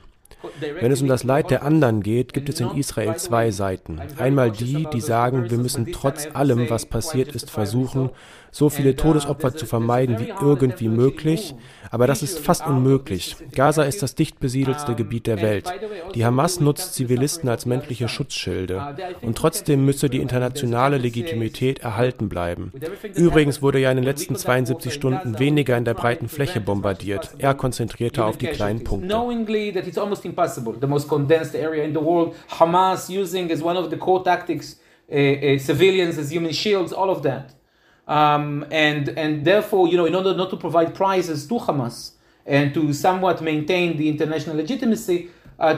Wenn 0.79 0.91
es 0.91 1.01
um 1.01 1.07
das 1.07 1.23
Leid 1.23 1.49
der 1.49 1.63
anderen 1.63 2.03
geht, 2.03 2.33
gibt 2.33 2.49
es 2.49 2.59
in 2.59 2.71
Israel 2.71 3.15
zwei 3.15 3.51
Seiten. 3.51 3.99
Einmal 4.17 4.51
die, 4.51 4.87
die 4.91 5.01
sagen, 5.01 5.49
wir 5.49 5.57
müssen 5.57 5.91
trotz 5.91 6.27
allem, 6.33 6.69
was 6.69 6.85
passiert 6.85 7.33
ist, 7.35 7.49
versuchen, 7.49 8.09
so 8.51 8.69
viele 8.69 8.95
Todesopfer 8.95 9.55
zu 9.55 9.65
vermeiden 9.65 10.19
wie 10.19 10.31
irgendwie 10.41 10.87
möglich, 10.87 11.55
aber 11.95 12.07
das 12.07 12.21
ist 12.21 12.39
fast 12.39 12.67
unmöglich. 12.67 13.37
Gaza 13.53 13.83
ist 13.83 14.03
das 14.03 14.15
dicht 14.15 14.41
besiedelste 14.41 14.95
Gebiet 14.95 15.27
der 15.27 15.41
Welt. 15.41 15.63
Die 16.13 16.25
Hamas 16.25 16.59
nutzt 16.59 16.93
Zivilisten 16.93 17.47
als 17.47 17.65
menschliche 17.65 18.09
Schutzschilde. 18.09 18.97
Und 19.21 19.37
trotzdem 19.37 19.85
müsse 19.85 20.09
die 20.09 20.19
internationale 20.19 20.97
Legitimität 20.97 21.79
erhalten 21.79 22.27
bleiben. 22.27 22.73
Übrigens 23.13 23.61
wurde 23.61 23.79
ja 23.79 23.91
in 23.91 23.95
den 23.95 24.03
letzten 24.03 24.35
72 24.35 24.93
Stunden 24.93 25.39
weniger 25.39 25.77
in 25.77 25.85
der 25.85 25.93
breiten 25.93 26.27
Fläche 26.27 26.59
bombardiert, 26.59 27.29
eher 27.37 27.53
konzentrierter 27.53 28.25
auf 28.25 28.35
die 28.35 28.47
kleinen 28.47 28.83
Punkte. 28.83 29.15
Hamas 32.59 33.09
using 33.09 33.49
as 33.49 33.63
one 33.63 33.79
of 33.79 33.89
the 33.89 33.95
core 33.95 34.21
tactics 34.21 34.81
uh, 35.09 35.15
uh, 35.15 35.57
civilians 35.59 36.19
as 36.19 36.29
human 36.29 36.51
shields, 36.51 36.91
all 36.91 37.09
of 37.09 37.21
that. 37.21 37.55
Um, 38.07 38.65
and, 38.71 39.09
and 39.17 39.43
therefore, 39.43 39.87
you 39.87 39.97
know, 39.97 40.05
in 40.05 40.15
order 40.15 40.35
not 40.35 40.49
to 40.51 40.57
provide 40.57 40.93
prizes 40.93 41.47
to 41.47 41.55
Hamas 41.55 42.11
and 42.45 42.73
to 42.73 42.93
somewhat 42.93 43.41
maintain 43.41 43.97
the 43.97 44.07
international 44.07 44.55
legitimacy, 44.55 45.29
uh, 45.57 45.73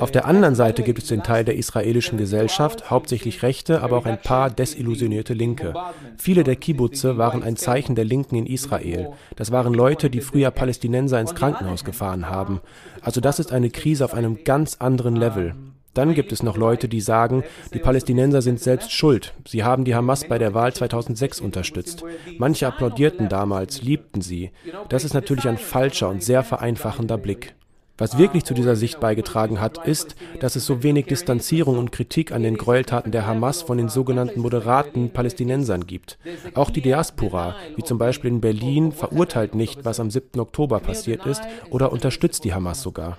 auf 0.00 0.10
der 0.10 0.24
anderen 0.24 0.54
Seite 0.54 0.82
gibt 0.82 1.02
es 1.02 1.08
den 1.08 1.22
Teil 1.22 1.44
der 1.44 1.56
israelischen 1.56 2.16
Gesellschaft, 2.16 2.90
hauptsächlich 2.90 3.42
Rechte, 3.42 3.82
aber 3.82 3.98
auch 3.98 4.06
ein 4.06 4.18
paar 4.18 4.48
desillusionierte 4.48 5.34
Linke. 5.34 5.74
Viele 6.16 6.44
der 6.44 6.56
Kibbutze 6.56 7.18
waren 7.18 7.42
ein 7.42 7.56
Zeichen 7.56 7.94
der 7.94 8.06
Linken 8.06 8.36
in 8.36 8.46
Israel. 8.46 9.10
Das 9.36 9.52
waren 9.52 9.74
Leute, 9.74 10.08
die 10.08 10.22
früher 10.22 10.50
Palästinenser 10.50 11.20
ins 11.20 11.34
Krankenhaus 11.34 11.84
gefahren 11.84 12.30
haben. 12.30 12.60
Also 13.02 13.20
das 13.20 13.38
ist 13.38 13.52
eine 13.52 13.68
Krise 13.68 14.04
auf 14.04 14.14
einem 14.14 14.44
ganz 14.44 14.76
anderen 14.80 15.16
Level. 15.16 15.54
Dann 15.94 16.14
gibt 16.14 16.32
es 16.32 16.42
noch 16.42 16.56
Leute, 16.56 16.88
die 16.88 17.00
sagen, 17.00 17.44
die 17.72 17.78
Palästinenser 17.78 18.42
sind 18.42 18.60
selbst 18.60 18.92
schuld. 18.92 19.32
Sie 19.46 19.64
haben 19.64 19.84
die 19.84 19.94
Hamas 19.94 20.28
bei 20.28 20.38
der 20.38 20.52
Wahl 20.52 20.72
2006 20.72 21.40
unterstützt. 21.40 22.04
Manche 22.38 22.66
applaudierten 22.66 23.28
damals, 23.28 23.82
liebten 23.82 24.20
sie. 24.20 24.50
Das 24.88 25.04
ist 25.04 25.14
natürlich 25.14 25.48
ein 25.48 25.58
falscher 25.58 26.08
und 26.08 26.22
sehr 26.22 26.42
vereinfachender 26.42 27.16
Blick. 27.16 27.54
Was 27.96 28.18
wirklich 28.18 28.44
zu 28.44 28.54
dieser 28.54 28.74
Sicht 28.74 28.98
beigetragen 28.98 29.60
hat, 29.60 29.86
ist, 29.86 30.16
dass 30.40 30.56
es 30.56 30.66
so 30.66 30.82
wenig 30.82 31.06
Distanzierung 31.06 31.78
und 31.78 31.92
Kritik 31.92 32.32
an 32.32 32.42
den 32.42 32.56
Gräueltaten 32.56 33.12
der 33.12 33.24
Hamas 33.24 33.62
von 33.62 33.78
den 33.78 33.88
sogenannten 33.88 34.40
moderaten 34.40 35.10
Palästinensern 35.10 35.86
gibt. 35.86 36.18
Auch 36.54 36.70
die 36.70 36.80
Diaspora, 36.80 37.54
wie 37.76 37.84
zum 37.84 37.98
Beispiel 37.98 38.30
in 38.30 38.40
Berlin, 38.40 38.90
verurteilt 38.90 39.54
nicht, 39.54 39.84
was 39.84 40.00
am 40.00 40.10
7. 40.10 40.40
Oktober 40.40 40.80
passiert 40.80 41.24
ist 41.24 41.42
oder 41.70 41.92
unterstützt 41.92 42.42
die 42.42 42.52
Hamas 42.52 42.82
sogar. 42.82 43.16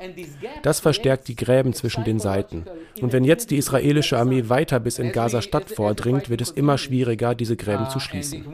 Das 0.62 0.82
verstärkt 0.82 1.30
die 1.30 1.38
Gräben 1.38 1.72
zwischen 1.72 2.04
den 2.04 2.20
Seiten. 2.20 2.66
Und 3.02 3.14
wenn 3.14 3.24
jetzt 3.24 3.52
die 3.52 3.58
israelische 3.58 4.18
Armee 4.18 4.50
weiter 4.50 4.82
bis 4.82 5.00
in 5.00 5.14
Gaza-Stadt 5.14 5.70
vordringt, 5.70 6.30
wird 6.30 6.42
es 6.42 6.52
immer 6.52 6.78
schwieriger, 6.78 7.34
diese 7.34 7.56
Gräben 7.56 7.90
zu 7.90 8.02
schließen. 8.02 8.46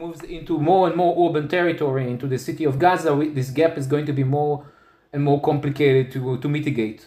And 5.12 5.22
more 5.22 5.40
complicated 5.40 6.12
to, 6.12 6.36
to 6.36 6.48
mitigate 6.48 7.02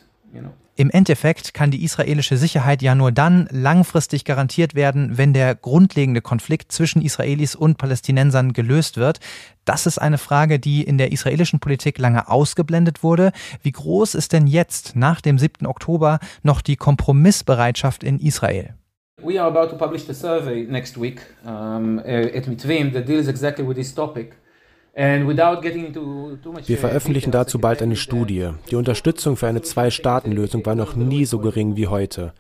Im 0.78 0.90
Endeffekt 0.90 1.54
kann 1.54 1.72
die 1.72 1.86
israelische 1.86 2.36
Sicherheit 2.36 2.82
ja 2.82 2.96
nur 2.96 3.14
dann 3.14 3.48
langfristig 3.50 4.26
garantiert 4.26 4.76
werden, 4.76 5.18
wenn 5.18 5.32
der 5.32 5.56
grundlegende 5.56 6.20
Konflikt 6.20 6.74
zwischen 6.74 7.02
Israelis 7.02 7.56
und 7.56 7.78
Palästinensern 7.78 8.52
gelöst 8.52 8.98
wird. 8.98 9.22
Das 9.64 9.86
ist 9.86 10.00
eine 10.00 10.18
Frage, 10.18 10.60
die 10.60 10.84
in 10.84 10.98
der 10.98 11.14
israelischen 11.14 11.62
Politik 11.62 11.98
lange 11.98 12.28
ausgeblendet 12.28 13.04
wurde. 13.04 13.32
Wie 13.64 13.72
groß 13.72 14.16
ist 14.16 14.34
denn 14.34 14.48
jetzt 14.48 14.98
nach 14.98 15.22
dem 15.22 15.40
7. 15.40 15.66
Oktober 15.66 16.20
noch 16.44 16.62
die 16.62 16.76
Kompromissbereitschaft 16.76 18.04
in 18.04 18.20
Israel? 18.20 18.74
We 19.24 19.42
are 19.42 19.48
about 19.48 19.70
to 19.70 19.78
publish 19.78 20.06
the 20.06 20.14
survey 20.14 20.66
next 20.66 21.00
week 21.00 21.22
um, 21.46 22.00
at 22.00 22.48
Mitvim 22.50 22.92
that 22.92 23.08
deals 23.08 23.30
exactly 23.30 23.66
with 23.66 23.76
this 23.76 23.96
topic. 23.96 24.36
Wir 24.96 26.78
veröffentlichen 26.78 27.32
dazu 27.32 27.60
bald 27.60 27.82
eine 27.82 27.98
Studie. 27.98 28.52
Die 28.72 28.78
Unterstützung 28.78 29.36
für 29.36 29.48
eine 29.48 29.62
Zwei-Staaten-Lösung 29.62 30.66
war 30.66 30.76
noch 30.76 30.96
nie 30.96 31.26
so 31.26 31.40
gering 31.40 31.76
wie 31.76 31.88
heute. 31.88 32.32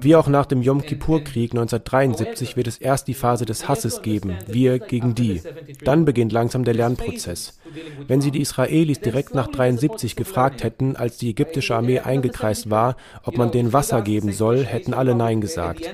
Wie 0.00 0.16
auch 0.16 0.28
nach 0.28 0.46
dem 0.46 0.62
Yom 0.62 0.82
Kippur-Krieg 0.82 1.52
1973 1.52 2.56
wird 2.56 2.66
es 2.66 2.78
erst 2.78 3.08
die 3.08 3.14
Phase 3.14 3.44
des 3.44 3.68
Hasses 3.68 4.02
geben, 4.02 4.36
wir 4.46 4.78
gegen 4.78 5.14
die. 5.14 5.42
Dann 5.84 6.04
beginnt 6.04 6.32
langsam 6.32 6.64
der 6.64 6.74
Lernprozess. 6.74 7.58
Wenn 8.06 8.20
Sie 8.20 8.30
die 8.30 8.40
Israelis 8.40 9.00
direkt 9.00 9.34
nach 9.34 9.48
73 9.48 10.16
gefragt 10.16 10.64
hätten, 10.64 10.96
als 10.96 11.18
die 11.18 11.30
ägyptische 11.30 11.74
Armee 11.74 12.00
eingekreist 12.00 12.70
war, 12.70 12.96
ob 13.24 13.36
man 13.38 13.50
denen 13.50 13.72
Wasser 13.72 14.02
geben 14.02 14.32
soll, 14.32 14.64
hätten 14.64 14.94
alle 14.94 15.14
Nein 15.14 15.40
gesagt. 15.40 15.88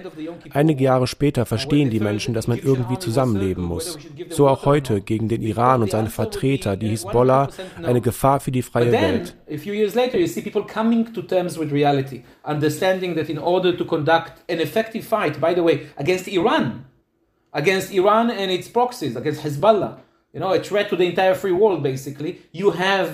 Einige 0.50 0.84
Jahre 0.84 1.06
später 1.06 1.44
verstehen 1.46 1.90
die 1.90 2.00
Menschen, 2.00 2.34
dass 2.34 2.46
man 2.46 2.58
irgendwie 2.58 2.98
zusammenleben 2.98 3.64
muss. 3.64 3.98
So 4.30 4.48
auch 4.48 4.64
heute 4.64 5.00
gegen 5.00 5.28
den 5.28 5.42
Iran 5.42 5.82
und 5.82 5.90
seine 5.90 6.10
Vertreter, 6.10 6.76
die 6.76 6.88
Hisbollah, 6.88 7.48
eine 7.82 8.00
Gefahr 8.00 8.40
für 8.40 8.50
die 8.52 8.62
freie 8.62 8.92
Welt. 8.92 9.36
Conduct 13.96 14.34
an 14.52 14.58
effective 14.66 15.04
fight, 15.14 15.34
by 15.46 15.52
the 15.54 15.62
way, 15.68 15.76
against 15.96 16.26
Iran, 16.38 16.64
against 17.52 17.88
Iran 18.00 18.26
and 18.40 18.48
its 18.50 18.68
proxies, 18.78 19.14
against 19.16 19.40
Hezbollah, 19.44 19.92
you 20.32 20.40
know, 20.40 20.52
a 20.58 20.60
threat 20.68 20.86
to 20.90 20.96
the 20.96 21.06
entire 21.12 21.34
free 21.42 21.56
world, 21.62 21.80
basically, 21.82 22.30
you 22.60 22.68
have 22.86 23.10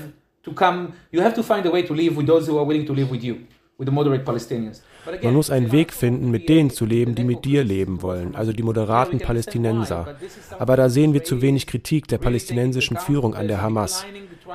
to 0.47 0.51
come, 0.63 0.79
you 1.15 1.21
have 1.27 1.35
to 1.35 1.43
find 1.43 1.65
a 1.67 1.71
way 1.71 1.83
to 1.83 1.95
live 2.03 2.17
with 2.17 2.27
those 2.27 2.45
who 2.49 2.57
are 2.59 2.67
willing 2.71 2.87
to 2.91 2.95
live 3.01 3.11
with 3.15 3.23
you, 3.29 3.35
with 3.79 3.87
the 3.89 3.95
moderate 3.99 4.25
Palestinians. 4.25 4.83
Man 5.23 5.35
muss 5.35 5.51
einen 5.51 5.73
Weg 5.73 5.93
finden, 5.93 6.31
mit 6.31 6.49
denen 6.49 6.71
zu 6.71 6.85
leben, 6.87 7.17
die 7.17 7.25
mit 7.25 7.45
dir 7.45 7.65
leben 7.65 8.03
wollen, 8.03 8.37
also 8.37 8.53
die 8.53 8.63
moderaten 8.63 9.19
Palästinenser. 9.19 10.17
Aber 10.59 10.77
da 10.77 10.89
sehen 10.89 11.13
wir 11.13 11.25
zu 11.25 11.43
wenig 11.43 11.67
Kritik 11.67 12.07
der 12.07 12.19
palästinensischen 12.19 12.97
Führung 12.97 13.35
an 13.35 13.49
der 13.49 13.61
Hamas. 13.63 14.07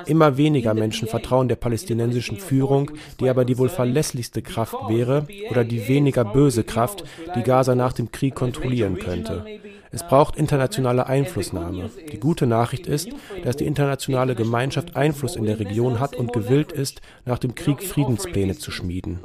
Immer 0.06 0.38
weniger 0.38 0.74
Menschen 0.74 1.08
vertrauen 1.08 1.48
der 1.48 1.56
palästinensischen 1.56 2.38
Führung, 2.38 2.92
die 3.20 3.30
aber 3.30 3.46
die 3.46 3.58
wohl 3.58 3.70
verlässlichste 3.70 4.42
Kraft 4.42 4.76
wäre 4.88 5.28
oder 5.50 5.64
die 5.64 5.88
weniger 5.88 6.26
böse 6.26 6.64
Kraft, 6.64 7.04
die 7.36 7.44
Gaza 7.44 7.76
nach 7.76 7.94
dem 7.94 8.12
Krieg 8.12 8.36
kontrollieren 8.36 8.98
könnte. 8.98 9.46
Es 9.92 10.04
braucht 10.04 10.36
internationale 10.36 11.08
Einflussnahme. 11.08 11.90
Die 12.12 12.20
gute 12.20 12.46
Nachricht 12.46 12.88
ist, 12.88 13.10
dass 13.44 13.56
die 13.56 13.66
internationale 13.66 14.36
Gemeinschaft 14.36 14.96
Einfluss 14.96 15.36
in 15.36 15.46
der 15.46 15.60
Region 15.60 16.00
hat 16.00 16.16
und 16.16 16.34
gewillt 16.34 16.72
ist, 16.72 17.02
nach 17.26 17.40
dem 17.40 17.56
Krieg 17.56 17.82
Friedenspläne 17.84 18.58
zu 18.58 18.72
schmieden. 18.72 19.20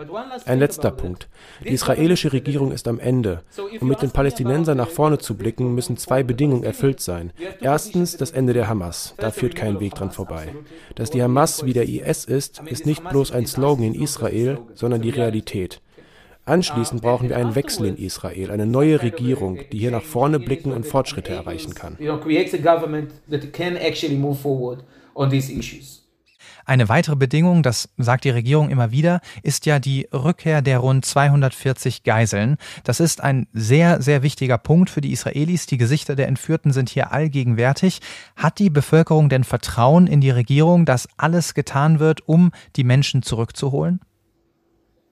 Ein 0.47 0.59
letzter 0.59 0.91
Punkt. 0.91 1.29
Die 1.65 1.71
israelische 1.71 2.33
Regierung 2.33 2.73
ist 2.73 2.87
am 2.89 2.99
Ende. 2.99 3.43
Um 3.81 3.89
mit 3.89 4.03
den 4.03 4.13
Palästinensern 4.13 4.77
nach 4.77 4.89
vorne 4.89 5.19
zu 5.19 5.37
blicken, 5.37 5.75
müssen 5.75 5.97
zwei 5.97 6.23
Bedingungen 6.23 6.65
erfüllt 6.65 7.01
sein. 7.01 7.33
Erstens 7.61 8.17
das 8.17 8.31
Ende 8.31 8.53
der 8.53 8.69
Hamas. 8.69 9.15
Da 9.19 9.31
führt 9.31 9.57
kein 9.57 9.81
Weg 9.81 9.95
dran 9.95 10.11
vorbei. 10.11 10.55
Dass 10.95 11.11
die 11.11 11.23
Hamas 11.23 11.65
wie 11.65 11.73
der 11.73 11.89
IS 11.89 12.25
ist, 12.25 12.63
ist 12.67 12.87
nicht 12.87 13.09
bloß 13.09 13.33
ein 13.33 13.47
Slogan 13.47 13.85
in 13.85 13.95
Israel, 13.95 14.59
sondern 14.75 15.03
die 15.03 15.11
Realität. 15.11 15.81
Anschließend 16.45 17.03
brauchen 17.03 17.29
wir 17.29 17.37
einen 17.37 17.55
Wechsel 17.55 17.87
in 17.87 17.97
Israel, 17.97 18.51
eine 18.51 18.67
neue 18.67 19.01
Regierung, 19.01 19.61
die 19.71 19.79
hier 19.79 19.93
nach 19.93 20.03
vorne 20.03 20.41
blicken 20.41 20.73
und 20.73 20.85
Fortschritte 20.85 21.33
erreichen 21.33 21.75
kann. 21.75 21.97
Eine 26.65 26.89
weitere 26.89 27.17
Bedingung, 27.17 27.63
das 27.63 27.89
sagt 27.99 28.25
die 28.25 28.31
Regierung 28.31 28.71
immer 28.71 28.91
wieder, 28.91 29.21
ist 29.43 29.67
ja 29.67 29.79
die 29.79 30.09
Rückkehr 30.13 30.63
der 30.63 30.79
rund 30.79 31.05
240 31.05 32.03
Geiseln. 32.03 32.57
Das 32.85 33.01
ist 33.01 33.23
ein 33.23 33.47
sehr, 33.53 34.01
sehr 34.01 34.23
wichtiger 34.23 34.59
Punkt 34.59 34.91
für 34.91 35.01
die 35.01 35.13
Israelis. 35.13 35.67
Die 35.67 35.79
Gesichter 35.79 36.17
der 36.17 36.29
Entführten 36.29 36.73
sind 36.73 36.89
hier 36.89 37.13
allgegenwärtig. 37.13 38.01
Hat 38.37 38.59
die 38.59 38.71
Bevölkerung 38.71 39.29
denn 39.29 39.45
Vertrauen 39.45 40.07
in 40.07 40.21
die 40.21 40.31
Regierung, 40.31 40.85
dass 40.85 41.09
alles 41.17 41.55
getan 41.55 42.01
wird, 42.01 42.27
um 42.29 42.53
die 42.77 42.85
Menschen 42.85 43.23
zurückzuholen? 43.23 44.01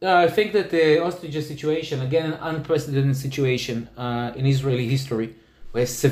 Uh, 0.03 0.25
I 0.25 0.29
think 0.29 0.53
that 0.53 0.71
the 0.71 0.99
hostage 0.99 1.39
situation, 1.43 2.01
again, 2.01 2.33
an 2.33 2.57
unprecedented 2.57 3.15
situation 3.15 3.87
uh, 3.99 4.33
in 4.35 4.47
Israeli 4.47 4.89
history. 4.89 5.35
Das 5.73 6.03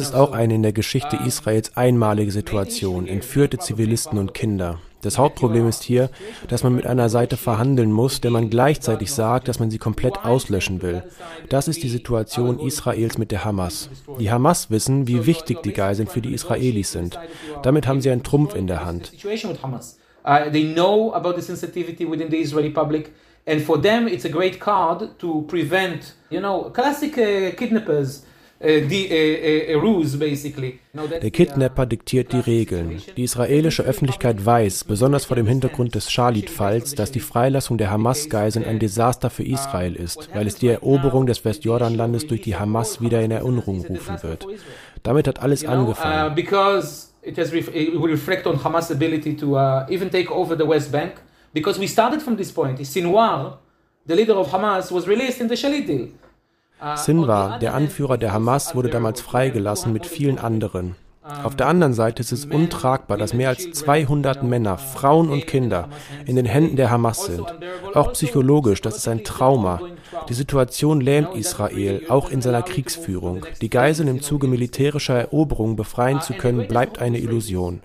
ist 0.00 0.14
auch 0.14 0.32
eine 0.32 0.54
in 0.54 0.62
der 0.62 0.72
Geschichte 0.72 1.18
Israels 1.26 1.76
einmalige 1.76 2.32
Situation, 2.32 3.06
entführte 3.06 3.58
Zivilisten 3.58 4.18
und 4.18 4.32
Kinder. 4.32 4.78
Das 5.02 5.18
Hauptproblem 5.18 5.68
ist 5.68 5.82
hier, 5.82 6.10
dass 6.48 6.62
man 6.62 6.74
mit 6.74 6.86
einer 6.86 7.08
Seite 7.08 7.36
verhandeln 7.36 7.92
muss, 7.92 8.20
der 8.20 8.30
man 8.30 8.48
gleichzeitig 8.48 9.12
sagt, 9.12 9.48
dass 9.48 9.58
man 9.58 9.70
sie 9.70 9.78
komplett 9.78 10.24
auslöschen 10.24 10.80
will. 10.80 11.02
Das 11.48 11.68
ist 11.68 11.82
die 11.82 11.88
Situation 11.88 12.60
Israels 12.60 13.18
mit 13.18 13.30
der 13.32 13.44
Hamas. 13.44 13.90
Die 14.18 14.30
Hamas 14.30 14.70
wissen, 14.70 15.08
wie 15.08 15.26
wichtig 15.26 15.62
die 15.62 15.72
Geiseln 15.72 16.06
für 16.06 16.22
die 16.22 16.32
Israelis 16.32 16.92
sind. 16.92 17.18
Damit 17.62 17.86
haben 17.86 18.00
sie 18.00 18.10
einen 18.10 18.22
Trumpf 18.22 18.54
in 18.54 18.68
der 18.68 18.84
Hand. 18.84 19.12
Uh, 20.24 20.48
they 20.52 20.72
know 20.72 21.12
about 21.12 21.34
the 21.34 21.42
sensitivity 21.42 22.08
within 22.08 22.30
the 22.30 22.36
Israeli 22.36 22.70
public, 22.70 23.10
and 23.46 23.60
for 23.62 23.80
them, 23.80 24.06
it's 24.06 24.24
a 24.24 24.28
great 24.28 24.60
card 24.60 25.18
to 25.18 25.42
prevent, 25.48 26.14
you 26.30 26.40
know, 26.40 26.70
classic 26.70 27.16
uh, 27.18 27.56
kidnappers. 27.56 28.24
Uh, 28.64 28.68
uh, 28.68 29.74
uh, 29.74 29.80
ruse, 29.80 30.16
basically. 30.16 30.78
Der 30.94 31.32
Kidnapper 31.32 31.84
diktiert 31.84 32.32
die 32.32 32.38
Regeln. 32.38 33.02
Die 33.16 33.24
israelische 33.24 33.82
Öffentlichkeit 33.82 34.46
weiß, 34.46 34.84
besonders 34.84 35.24
vor 35.24 35.34
dem 35.34 35.48
Hintergrund 35.48 35.96
des 35.96 36.12
Shalit-Falls, 36.12 36.94
dass 36.94 37.10
die 37.10 37.18
Freilassung 37.18 37.76
der 37.76 37.90
Hamas-Geiseln 37.90 38.64
ein 38.64 38.78
Desaster 38.78 39.30
für 39.30 39.42
Israel 39.42 39.96
ist, 39.96 40.30
weil 40.32 40.46
es 40.46 40.54
die 40.54 40.68
Eroberung 40.68 41.26
des 41.26 41.44
Westjordanlandes 41.44 42.28
durch 42.28 42.42
die 42.42 42.54
Hamas 42.54 43.00
wieder 43.00 43.20
in 43.20 43.32
Erinnerung 43.32 43.84
rufen 43.84 44.22
wird. 44.22 44.46
Damit 45.02 45.26
hat 45.26 45.40
alles 45.42 45.64
angefangen. 45.64 46.36
it 47.24 47.38
has 47.38 47.52
ref- 47.52 47.74
it 47.74 48.00
will 48.00 48.10
reflect 48.10 48.46
on 48.46 48.62
Hamas' 48.62 48.92
ability 48.92 49.36
to 49.36 49.56
even 49.88 50.08
take 50.08 50.30
over 50.30 50.56
the 50.56 50.66
West 50.68 50.92
Bank 50.92 51.14
because 51.52 51.78
we 51.78 51.86
started 51.86 52.22
from 52.22 52.36
this 52.36 52.52
point. 52.52 52.78
Sinwar, 52.80 53.58
the 54.06 54.14
leader 54.14 54.34
of 54.34 54.48
Hamas, 54.50 54.90
was 54.90 55.06
released 55.06 55.40
in 55.40 55.48
the 55.48 55.54
Shalit 55.56 55.86
deal. 55.86 56.08
Uh, 56.80 56.96
Sinwar, 56.96 57.58
der 57.58 57.74
Anführer 57.74 58.18
der 58.18 58.32
Hamas, 58.32 58.74
wurde 58.74 58.88
damals 58.90 59.20
freigelassen 59.20 59.92
mit 59.92 60.06
vielen 60.06 60.38
anderen. 60.38 60.96
Auf 61.22 61.54
der 61.54 61.68
anderen 61.68 61.94
Seite 61.94 62.20
ist 62.20 62.32
es 62.32 62.46
untragbar, 62.46 63.16
dass 63.16 63.32
mehr 63.32 63.48
als 63.48 63.70
200 63.70 64.42
Männer, 64.42 64.76
Frauen 64.76 65.28
und 65.30 65.46
Kinder 65.46 65.88
in 66.26 66.34
den 66.34 66.46
Händen 66.46 66.74
der 66.74 66.90
Hamas 66.90 67.26
sind. 67.26 67.46
Auch 67.94 68.12
psychologisch, 68.12 68.80
das 68.80 68.96
ist 68.96 69.06
ein 69.06 69.22
Trauma. 69.22 69.80
Die 70.28 70.34
Situation 70.34 71.00
lähmt 71.00 71.34
Israel, 71.34 72.02
auch 72.08 72.30
in 72.30 72.42
seiner 72.42 72.62
Kriegsführung. 72.62 73.46
Die 73.60 73.70
Geiseln 73.70 74.08
im 74.08 74.20
Zuge 74.20 74.48
militärischer 74.48 75.14
Eroberungen 75.14 75.76
befreien 75.76 76.20
zu 76.20 76.32
können, 76.32 76.66
bleibt 76.66 76.98
eine 76.98 77.18
Illusion. 77.18 77.82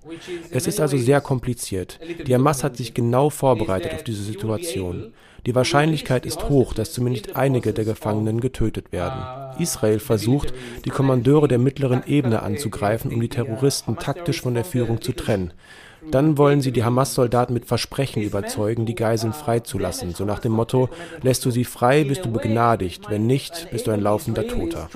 Es 0.50 0.66
ist 0.66 0.80
also 0.80 0.98
sehr 0.98 1.22
kompliziert. 1.22 2.00
Die 2.26 2.34
Hamas 2.34 2.64
hat 2.64 2.76
sich 2.76 2.96
genau 2.96 3.30
vorbereitet 3.30 3.94
auf 3.94 4.04
diese 4.04 4.24
Situation. 4.24 5.14
Die 5.46 5.56
Wahrscheinlichkeit 5.56 6.26
ist 6.26 6.50
hoch, 6.50 6.74
dass 6.74 6.94
zumindest 6.94 7.36
einige 7.36 7.74
der 7.74 7.86
Gefangenen 7.86 8.42
getötet 8.42 8.92
werden. 8.92 9.22
Israel 9.60 10.00
versucht, 10.00 10.54
die 10.86 10.90
Kommandeure 10.90 11.48
der 11.48 11.58
mittleren 11.58 12.04
Ebene 12.06 12.42
anzugreifen, 12.42 13.14
um 13.14 13.22
die 13.22 13.30
Terroristen 13.30 13.98
taktisch 13.98 14.42
von 14.42 14.54
der 14.54 14.66
Führung 14.66 15.02
zu 15.02 15.14
trennen. 15.14 15.54
Dann 16.12 16.38
wollen 16.38 16.62
sie 16.62 16.72
die 16.72 16.84
Hamas-Soldaten 16.84 17.54
mit 17.54 17.66
Versprechen 17.66 18.22
überzeugen, 18.22 18.86
die 18.86 18.96
Geiseln 18.96 19.34
freizulassen. 19.34 20.14
So 20.14 20.26
nach 20.26 20.40
dem 20.40 20.54
Motto, 20.54 20.90
lässt 21.22 21.44
du 21.44 21.52
sie 21.52 21.66
frei, 21.66 22.04
bist 22.04 22.24
du 22.24 22.32
begnadigt, 22.32 23.10
wenn 23.10 23.28
nicht, 23.28 23.70
bist 23.72 23.88
du 23.88 23.92
ein 23.92 24.02
laufender 24.02 24.48
Toter. 24.48 24.90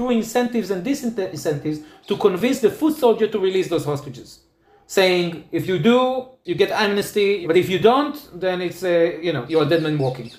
Saying 4.91 5.45
if 5.51 5.67
you 5.67 5.79
do, 5.79 6.27
you 6.43 6.55
get 6.55 6.71
amnesty, 6.71 7.45
but 7.47 7.55
if 7.55 7.69
you 7.69 7.79
don't, 7.79 8.15
then 8.39 8.61
it's 8.61 8.83
uh, 8.83 8.89
you 9.21 9.31
know 9.31 9.45
you're 9.47 9.63
a 9.63 9.69
dead 9.69 9.81
man 9.81 9.97
walking. 9.97 10.31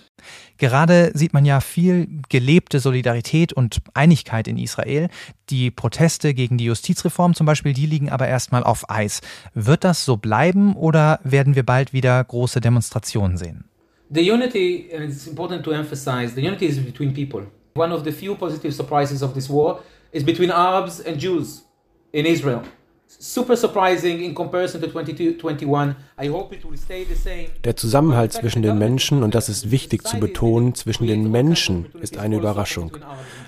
Gerade 0.58 1.10
sieht 1.14 1.32
man 1.32 1.44
ja 1.44 1.60
viel 1.60 2.06
gelebte 2.28 2.78
Solidarität 2.78 3.52
und 3.52 3.78
Einigkeit 3.94 4.46
in 4.46 4.58
Israel. 4.58 5.08
Die 5.50 5.72
Proteste 5.72 6.34
gegen 6.34 6.56
die 6.56 6.66
Justizreform 6.66 7.34
zum 7.34 7.46
Beispiel, 7.46 7.72
die 7.72 7.86
liegen 7.86 8.10
aber 8.10 8.28
erstmal 8.28 8.62
auf 8.62 8.88
Eis. 8.88 9.22
Wird 9.54 9.82
das 9.82 10.04
so 10.04 10.18
bleiben 10.18 10.76
oder 10.76 11.18
werden 11.24 11.56
wir 11.56 11.64
bald 11.64 11.92
wieder 11.92 12.22
große 12.22 12.60
Demonstrationen 12.60 13.38
sehen? 13.38 13.64
The 14.10 14.30
unity, 14.30 14.90
and 14.94 15.10
it's 15.10 15.26
important 15.26 15.64
to 15.64 15.72
emphasize, 15.72 16.34
the 16.36 16.46
unity 16.46 16.66
is 16.66 16.78
between 16.78 17.12
people. 17.12 17.46
One 17.74 17.92
of 17.92 18.04
the 18.04 18.12
few 18.12 18.36
positive 18.36 18.72
surprises 18.72 19.22
of 19.22 19.32
this 19.32 19.48
war 19.48 19.80
is 20.12 20.22
between 20.22 20.52
Arabs 20.52 21.04
and 21.04 21.20
Jews 21.20 21.64
in 22.12 22.26
Israel. 22.26 22.60
Super 23.18 23.57
surprising 23.57 24.20
in 24.20 24.35
comparison 24.35 24.81
to 24.81 24.87
2021. 24.88 25.96
I 26.18 26.29
hope 26.29 26.55
it 26.55 26.64
will 26.64 26.77
stay 26.77 27.05
the 27.05 27.14
same. 27.14 27.48
Der 27.64 27.77
Zusammenhalt 27.77 28.33
zwischen 28.33 28.62
den 28.62 28.79
Menschen, 28.79 29.22
und 29.22 29.35
das 29.35 29.48
ist 29.48 29.70
wichtig 29.70 30.07
zu 30.07 30.18
betonen, 30.18 30.75
zwischen 30.75 31.07
den 31.07 31.31
Menschen 31.31 31.87
ist 32.01 32.16
eine 32.16 32.37
Überraschung. 32.37 32.96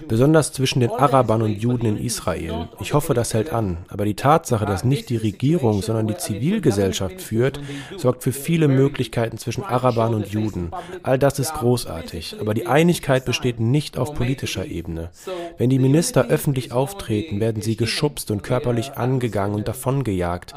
Besonders 0.09 0.53
zwischen 0.53 0.81
den 0.81 0.91
Arabern 0.91 1.43
und 1.43 1.61
Juden 1.61 1.87
in 1.87 1.99
Israel. 1.99 2.69
Ich 2.81 2.95
hoffe, 2.95 3.15
das 3.15 3.35
hält 3.35 3.53
an. 3.53 3.79
Aber 3.89 4.05
die 4.05 4.15
Tatsache, 4.15 4.67
dass 4.67 4.85
nicht 4.85 5.09
die 5.09 5.17
Regierung, 5.17 5.83
sondern 5.83 6.07
die 6.07 6.17
Zivilgesellschaft 6.17 7.21
führt, 7.21 7.61
sorgt 7.97 8.23
für 8.23 8.33
viele 8.33 8.69
Möglichkeiten 8.69 9.39
zwischen 9.39 9.65
Arabern 9.65 10.15
und 10.15 10.29
Juden. 10.29 10.71
All 11.03 11.19
das 11.19 11.39
ist 11.39 11.55
großartig. 11.55 12.37
Aber 12.41 12.55
die 12.55 12.67
Einigkeit 12.67 13.25
besteht 13.25 13.61
nicht 13.61 13.99
auf 13.99 14.15
politischer 14.15 14.67
Ebene. 14.67 15.11
Wenn 15.59 15.71
die 15.71 15.79
Minister 15.79 16.27
öffentlich 16.29 16.73
auftreten, 16.73 17.41
werden 17.41 17.63
sie 17.63 17.77
geschubst 17.77 18.31
und 18.31 18.43
körperlich 18.43 18.93
angegangen 18.95 19.54
und 19.55 19.69
davongejagt. 19.69 20.55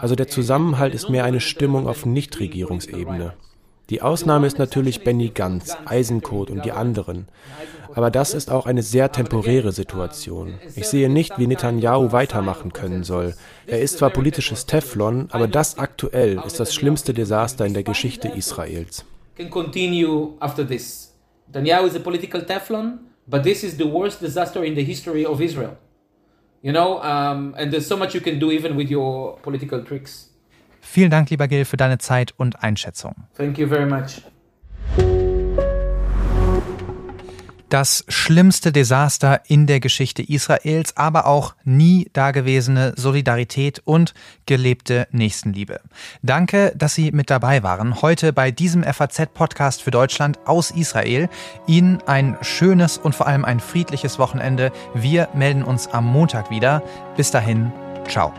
Also 0.00 0.14
der 0.14 0.28
Zusammenhalt 0.28 0.94
ist 0.94 1.08
mehr 1.08 1.24
eine 1.24 1.40
Stimmung 1.40 1.88
auf 1.88 2.04
Nichtregierungsebene. 2.06 3.34
Die 3.90 4.02
Ausnahme 4.02 4.46
ist 4.46 4.58
natürlich 4.58 5.02
Benny 5.02 5.30
Ganz, 5.30 5.76
Eisenkot 5.84 6.48
und 6.50 6.64
die 6.64 6.70
anderen. 6.70 7.26
Aber 7.94 8.12
das 8.12 8.34
ist 8.34 8.48
auch 8.48 8.66
eine 8.66 8.84
sehr 8.84 9.10
temporäre 9.10 9.72
Situation. 9.72 10.54
Ich 10.76 10.86
sehe 10.86 11.10
nicht, 11.10 11.38
wie 11.38 11.48
Netanyahu 11.48 12.12
weitermachen 12.12 12.72
können 12.72 13.02
soll. 13.02 13.34
Er 13.66 13.80
ist 13.80 13.98
zwar 13.98 14.10
politisches 14.10 14.66
Teflon, 14.66 15.26
aber 15.32 15.48
das 15.48 15.76
aktuell 15.78 16.40
ist 16.46 16.60
das 16.60 16.72
schlimmste 16.72 17.12
Desaster 17.12 17.66
in 17.66 17.74
der 17.74 17.82
Geschichte 17.82 18.28
Israels. 18.28 19.04
Netanyahu 21.52 21.86
is 21.86 21.96
a 21.96 21.98
political 21.98 22.46
Teflon, 22.46 23.00
but 23.26 23.42
this 23.42 23.64
is 23.64 23.76
the 23.76 23.90
worst 23.90 24.22
disaster 24.22 24.62
in 24.62 24.76
the 24.76 24.84
history 24.84 25.26
of 25.26 25.40
Israel. 25.40 25.76
You 26.62 26.72
know, 26.72 27.00
um, 27.02 27.54
and 27.56 27.72
there's 27.72 27.86
so 27.86 27.96
much 27.96 28.14
you 28.14 28.20
can 28.20 28.38
do 28.38 28.50
even 28.50 28.76
with 28.76 28.90
your 28.90 29.38
political 29.42 29.82
tricks. 29.82 30.30
Vielen 30.82 31.10
Dank, 31.10 31.30
lieber 31.30 31.48
Gil, 31.48 31.64
für 31.64 31.76
deine 31.76 31.98
Zeit 31.98 32.34
und 32.36 32.62
Einschätzung. 32.62 33.14
Thank 33.36 33.58
you 33.58 33.66
very 33.66 33.86
much. 33.86 34.22
Das 37.70 38.04
schlimmste 38.08 38.72
Desaster 38.72 39.42
in 39.46 39.68
der 39.68 39.78
Geschichte 39.78 40.22
Israels, 40.24 40.96
aber 40.96 41.26
auch 41.26 41.54
nie 41.62 42.10
dagewesene 42.12 42.94
Solidarität 42.96 43.80
und 43.84 44.12
gelebte 44.44 45.06
Nächstenliebe. 45.12 45.80
Danke, 46.20 46.72
dass 46.76 46.96
Sie 46.96 47.12
mit 47.12 47.30
dabei 47.30 47.62
waren. 47.62 48.02
Heute 48.02 48.32
bei 48.32 48.50
diesem 48.50 48.82
FAZ-Podcast 48.82 49.82
für 49.82 49.92
Deutschland 49.92 50.40
aus 50.46 50.72
Israel. 50.72 51.28
Ihnen 51.68 52.02
ein 52.06 52.36
schönes 52.40 52.98
und 52.98 53.14
vor 53.14 53.28
allem 53.28 53.44
ein 53.44 53.60
friedliches 53.60 54.18
Wochenende. 54.18 54.72
Wir 54.92 55.28
melden 55.32 55.62
uns 55.62 55.86
am 55.86 56.06
Montag 56.06 56.50
wieder. 56.50 56.82
Bis 57.16 57.30
dahin, 57.30 57.70
ciao. 58.08 58.34